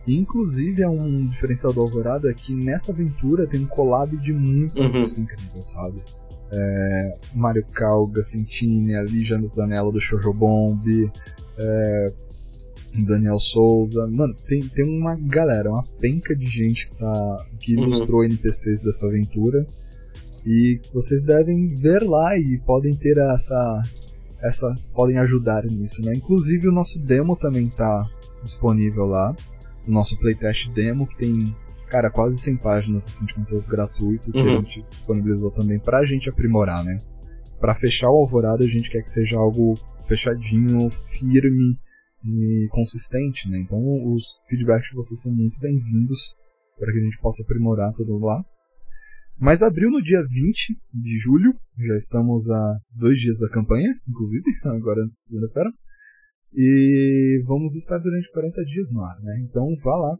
[0.07, 4.79] Inclusive, é um diferencial do Alvorada é que nessa aventura tem um collab de muito
[4.79, 4.85] uhum.
[4.85, 6.01] artista incrível, sabe?
[6.51, 11.11] É, Mario Calga, Sentini, ali Janus Danello do Shoujo Bomb,
[11.57, 12.05] é,
[13.05, 14.07] Daniel Souza.
[14.07, 17.83] Mano, tem, tem uma galera, uma penca de gente que, tá, que uhum.
[17.83, 19.65] ilustrou NPCs dessa aventura.
[20.45, 23.81] E vocês devem ver lá e podem ter essa.
[24.41, 26.13] essa podem ajudar nisso, né?
[26.15, 28.09] Inclusive o nosso demo também tá
[28.41, 29.35] disponível lá
[29.87, 31.55] o nosso playtest demo, que tem,
[31.89, 34.49] cara, quase 100 páginas assim, de conteúdo gratuito, que uhum.
[34.49, 36.97] a gente disponibilizou também pra gente aprimorar, né?
[37.59, 39.75] Pra fechar o Alvorada, a gente quer que seja algo
[40.07, 41.77] fechadinho, firme
[42.23, 43.59] e consistente, né?
[43.59, 43.79] Então
[44.13, 46.35] os feedbacks de vocês são muito bem-vindos
[46.77, 48.43] para que a gente possa aprimorar tudo lá.
[49.39, 54.43] Mas abriu no dia 20 de julho, já estamos a dois dias da campanha, inclusive,
[54.65, 55.69] agora antes de segunda-feira.
[56.53, 59.39] E vamos estar durante 40 dias no ar, né?
[59.43, 60.17] Então vá lá,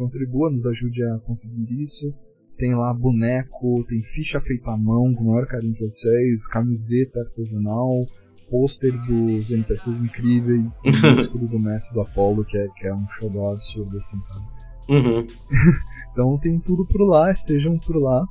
[0.00, 2.12] contribua, nos ajude a conseguir isso.
[2.56, 7.20] Tem lá boneco, tem ficha feita à mão com o maior carinho de vocês, camiseta
[7.20, 8.06] artesanal,
[8.50, 13.08] pôster dos NPCs incríveis o escudo do mestre do Apollo, que é, que é um
[13.10, 14.46] show absurdo assim, sabe?
[14.88, 15.26] Uhum.
[16.12, 18.24] então tem tudo por lá, estejam por lá.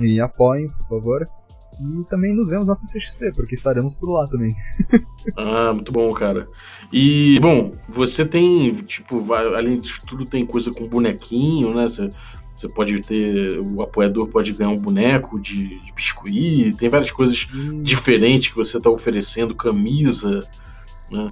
[0.00, 1.24] E apoiem, por favor.
[1.80, 4.54] E também nos vemos na CCXP, porque estaremos por lá também.
[5.36, 6.48] ah, muito bom, cara.
[6.92, 11.88] E, bom, você tem, tipo, além de tudo, tem coisa com bonequinho, né?
[11.88, 12.10] Você,
[12.54, 13.58] você pode ter.
[13.60, 17.78] O apoiador pode ganhar um boneco de, de biscuit, tem várias coisas hum.
[17.78, 20.46] diferentes que você está oferecendo, camisa,
[21.10, 21.30] né?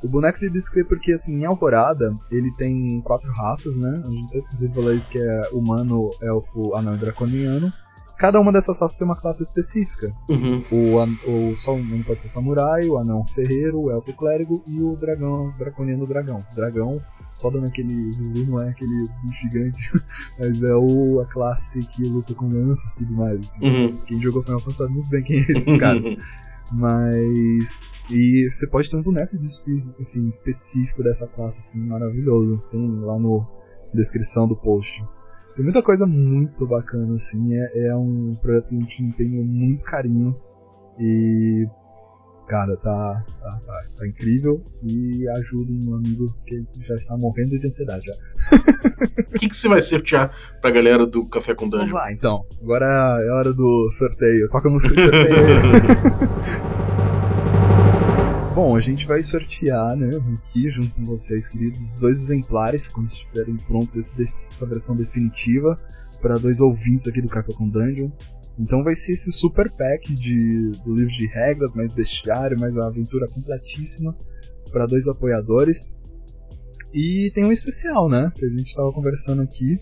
[0.00, 4.02] O boneco de biscuit é porque, assim, em Alvorada, ele tem quatro raças, né?
[4.04, 7.72] A gente até esqueci de falar isso, que é humano, elfo, anão e draconiano
[8.16, 10.12] cada uma dessas raças tem uma classe específica.
[10.28, 10.62] Uhum.
[10.70, 14.96] O, o, só um pode ser samurai, o anão ferreiro, o elfo clérigo e o
[14.96, 16.38] dragão, draconiano dragão.
[16.54, 17.00] Dragão,
[17.34, 19.92] só dando aquele zoom, não é aquele gigante,
[20.38, 23.38] mas é o, a classe que luta com lanças e tudo mais.
[23.40, 23.64] Assim.
[23.64, 23.96] Uhum.
[24.06, 26.02] Quem jogou Final Fantasy sabe muito bem quem é esses caras.
[26.72, 27.82] Mas.
[28.10, 29.46] E você pode ter um boneco de,
[30.00, 32.62] assim, específico dessa classe, assim, maravilhoso.
[32.70, 33.44] Tem lá no
[33.92, 35.04] descrição do post.
[35.56, 37.54] Tem muita coisa muito bacana, assim.
[37.54, 40.34] É, é um projeto que a gente empenhou muito carinho.
[41.00, 41.66] E.
[42.46, 47.66] Cara, tá, tá, tá, tá incrível e ajuda um amigo que já está morrendo de
[47.66, 48.12] ansiedade já.
[49.18, 50.30] O que, que você vai sortear
[50.62, 51.96] pra galera do Café com Vamos Dungeon?
[51.98, 52.46] lá, então.
[52.62, 54.48] Agora é hora do sorteio.
[54.48, 55.26] Toca a música de sorteio.
[58.56, 63.54] Bom, a gente vai sortear, né, aqui junto com vocês, queridos, dois exemplares, quando estiverem
[63.58, 65.76] prontos essa versão definitiva,
[66.22, 68.10] para dois ouvintes aqui do Café com Dungeon.
[68.58, 72.86] Então vai ser esse super pack de, do livro de regras, mais bestiário, mais uma
[72.86, 74.16] aventura completíssima
[74.72, 75.94] para dois apoiadores.
[76.94, 79.78] E tem um especial, né, que a gente tava conversando aqui.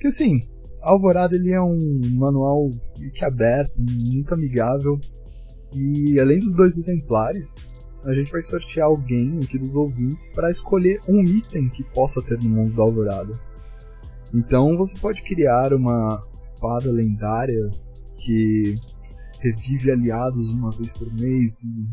[0.00, 0.40] Que assim,
[0.82, 1.78] Alvorada ele é um
[2.10, 2.68] manual
[3.14, 4.98] que aberto, muito amigável.
[5.74, 7.56] E além dos dois exemplares,
[8.06, 12.38] a gente vai sortear alguém aqui dos ouvintes para escolher um item que possa ter
[12.42, 13.32] no mundo da Alvorada.
[14.34, 17.70] Então você pode criar uma espada lendária
[18.14, 18.76] que
[19.40, 21.86] revive aliados uma vez por mês e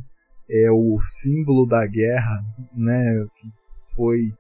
[0.50, 2.44] é o símbolo da guerra,
[2.76, 3.26] né?
[3.36, 3.52] Que
[3.96, 4.32] foi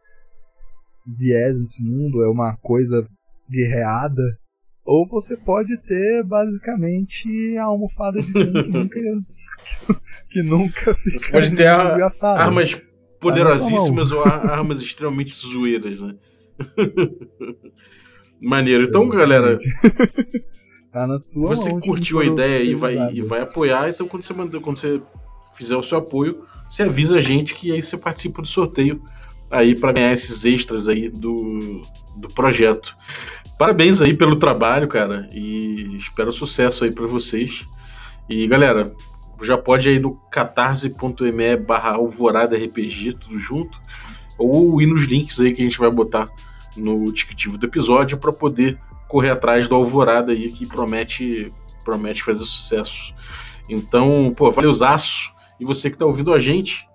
[1.05, 3.07] viés nesse mundo, é uma coisa
[3.49, 4.23] guerreada.
[4.91, 8.99] Ou você pode ter basicamente a almofada de que nunca,
[10.31, 12.41] que nunca fica pode ter desgastada.
[12.41, 12.81] Armas
[13.19, 16.15] poderosíssimas ou ar- armas extremamente zoeiras, né?
[18.41, 18.85] Maneiro.
[18.85, 19.57] Então, galera,
[20.91, 24.23] tá na tua você mão curtiu a ideia e vai, e vai apoiar, então quando
[24.23, 24.99] você manda, quando você
[25.55, 29.03] fizer o seu apoio, você avisa a gente que aí você participa do sorteio
[29.51, 31.81] aí para ganhar esses extras aí do,
[32.17, 32.95] do projeto.
[33.59, 37.65] Parabéns aí pelo trabalho, cara, e espero sucesso aí para vocês.
[38.29, 38.95] E galera,
[39.41, 43.77] já pode ir no catarse.me barra alvorada RPG, tudo junto,
[44.37, 46.29] ou ir nos links aí que a gente vai botar
[46.77, 48.79] no descritivo do episódio para poder
[49.09, 51.51] correr atrás do Alvorada aí que promete
[51.83, 53.13] promete fazer sucesso.
[53.67, 55.33] Então, pô, valeuzaço.
[55.59, 56.87] E você que tá ouvindo a gente,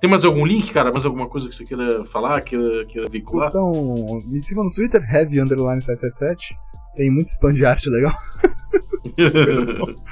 [0.00, 0.90] tem mais algum link, cara?
[0.92, 3.48] Mais alguma coisa que você queira falar, queira, queira veicular?
[3.48, 6.56] Então, me sigam no Twitter, heavy underline 777.
[6.96, 8.12] Tem muito spam de arte legal.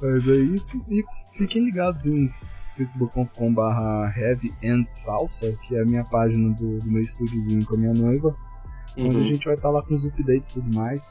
[0.00, 0.84] Mas é isso.
[0.88, 1.02] E
[1.36, 2.28] fiquem ligados em
[2.76, 7.78] facebook.com.br heavy and salsa, que é a minha página do, do meu estúdiozinho com a
[7.78, 8.36] minha noiva.
[8.96, 9.28] Onde a Uhum.
[9.28, 11.10] gente vai estar lá com os updates e tudo mais.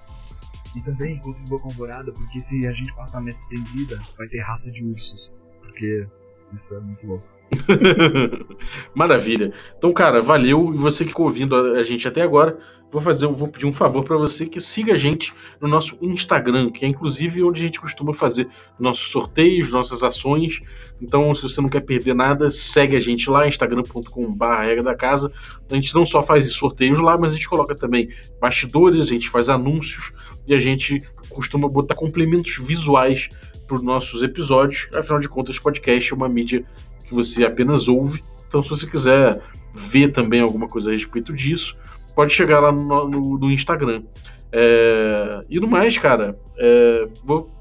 [0.76, 4.39] E também contribua com a alvorada, porque se a gente passar meta estendida, vai ter
[4.41, 5.32] raça de ursos.
[5.61, 6.07] Porque
[6.53, 7.26] isso é muito louco.
[8.93, 9.53] Maravilha.
[9.77, 10.73] Então, cara, valeu.
[10.73, 12.57] E você que ficou ouvindo a, gente até agora,
[12.91, 16.71] vou fazer, vou pedir um favor pra você que siga a gente no nosso Instagram,
[16.71, 18.47] que é inclusive onde a gente costuma fazer
[18.79, 20.59] nossos sorteios, nossas ações.
[21.01, 25.31] Então, se você não quer perder nada, segue a gente lá, instagram.com.br regra da casa.
[25.69, 29.29] A gente não só faz sorteios lá, mas a gente coloca também bastidores, a gente
[29.29, 30.13] faz anúncios
[30.47, 33.29] e a gente costuma botar complementos visuais
[33.65, 34.87] para os nossos episódios.
[34.93, 36.65] Afinal de contas, podcast é uma mídia
[37.05, 38.23] que você apenas ouve.
[38.47, 39.41] Então, se você quiser
[39.73, 41.75] ver também alguma coisa a respeito disso,
[42.15, 44.03] pode chegar lá no, no- no Instagram.
[44.51, 47.51] É, e no mais, cara, é, vou,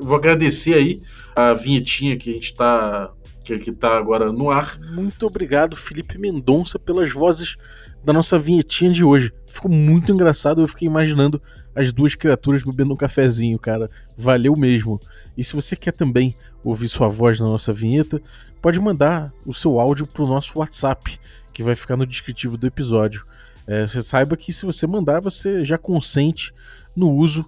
[0.00, 1.02] vou agradecer aí
[1.36, 3.12] a vinhetinha que a gente tá.
[3.44, 4.78] Que, que tá agora no ar.
[4.92, 7.56] Muito obrigado, Felipe Mendonça, pelas vozes
[8.04, 9.32] da nossa vinhetinha de hoje.
[9.46, 11.40] Ficou muito engraçado, eu fiquei imaginando
[11.74, 13.88] as duas criaturas bebendo um cafezinho, cara.
[14.16, 15.00] Valeu mesmo.
[15.36, 18.20] E se você quer também ouvir sua voz na nossa vinheta,
[18.60, 21.18] pode mandar o seu áudio pro nosso WhatsApp,
[21.52, 23.24] que vai ficar no descritivo do episódio.
[23.66, 26.52] É, você saiba que se você mandar, você já consente
[26.94, 27.46] no uso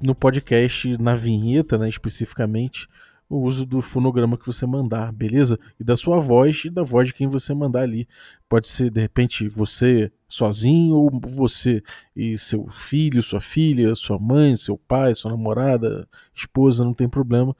[0.00, 2.88] no podcast, na vinheta, né, especificamente,
[3.28, 5.58] o uso do fonograma que você mandar, beleza?
[5.78, 8.06] E da sua voz e da voz de quem você mandar ali.
[8.48, 11.82] Pode ser, de repente, você sozinho, ou você
[12.14, 17.56] e seu filho, sua filha, sua mãe, seu pai, sua namorada, esposa, não tem problema.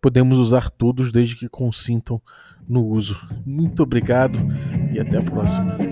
[0.00, 2.20] Podemos usar todos desde que consintam
[2.68, 3.20] no uso.
[3.44, 4.38] Muito obrigado
[4.92, 5.91] e até a próxima.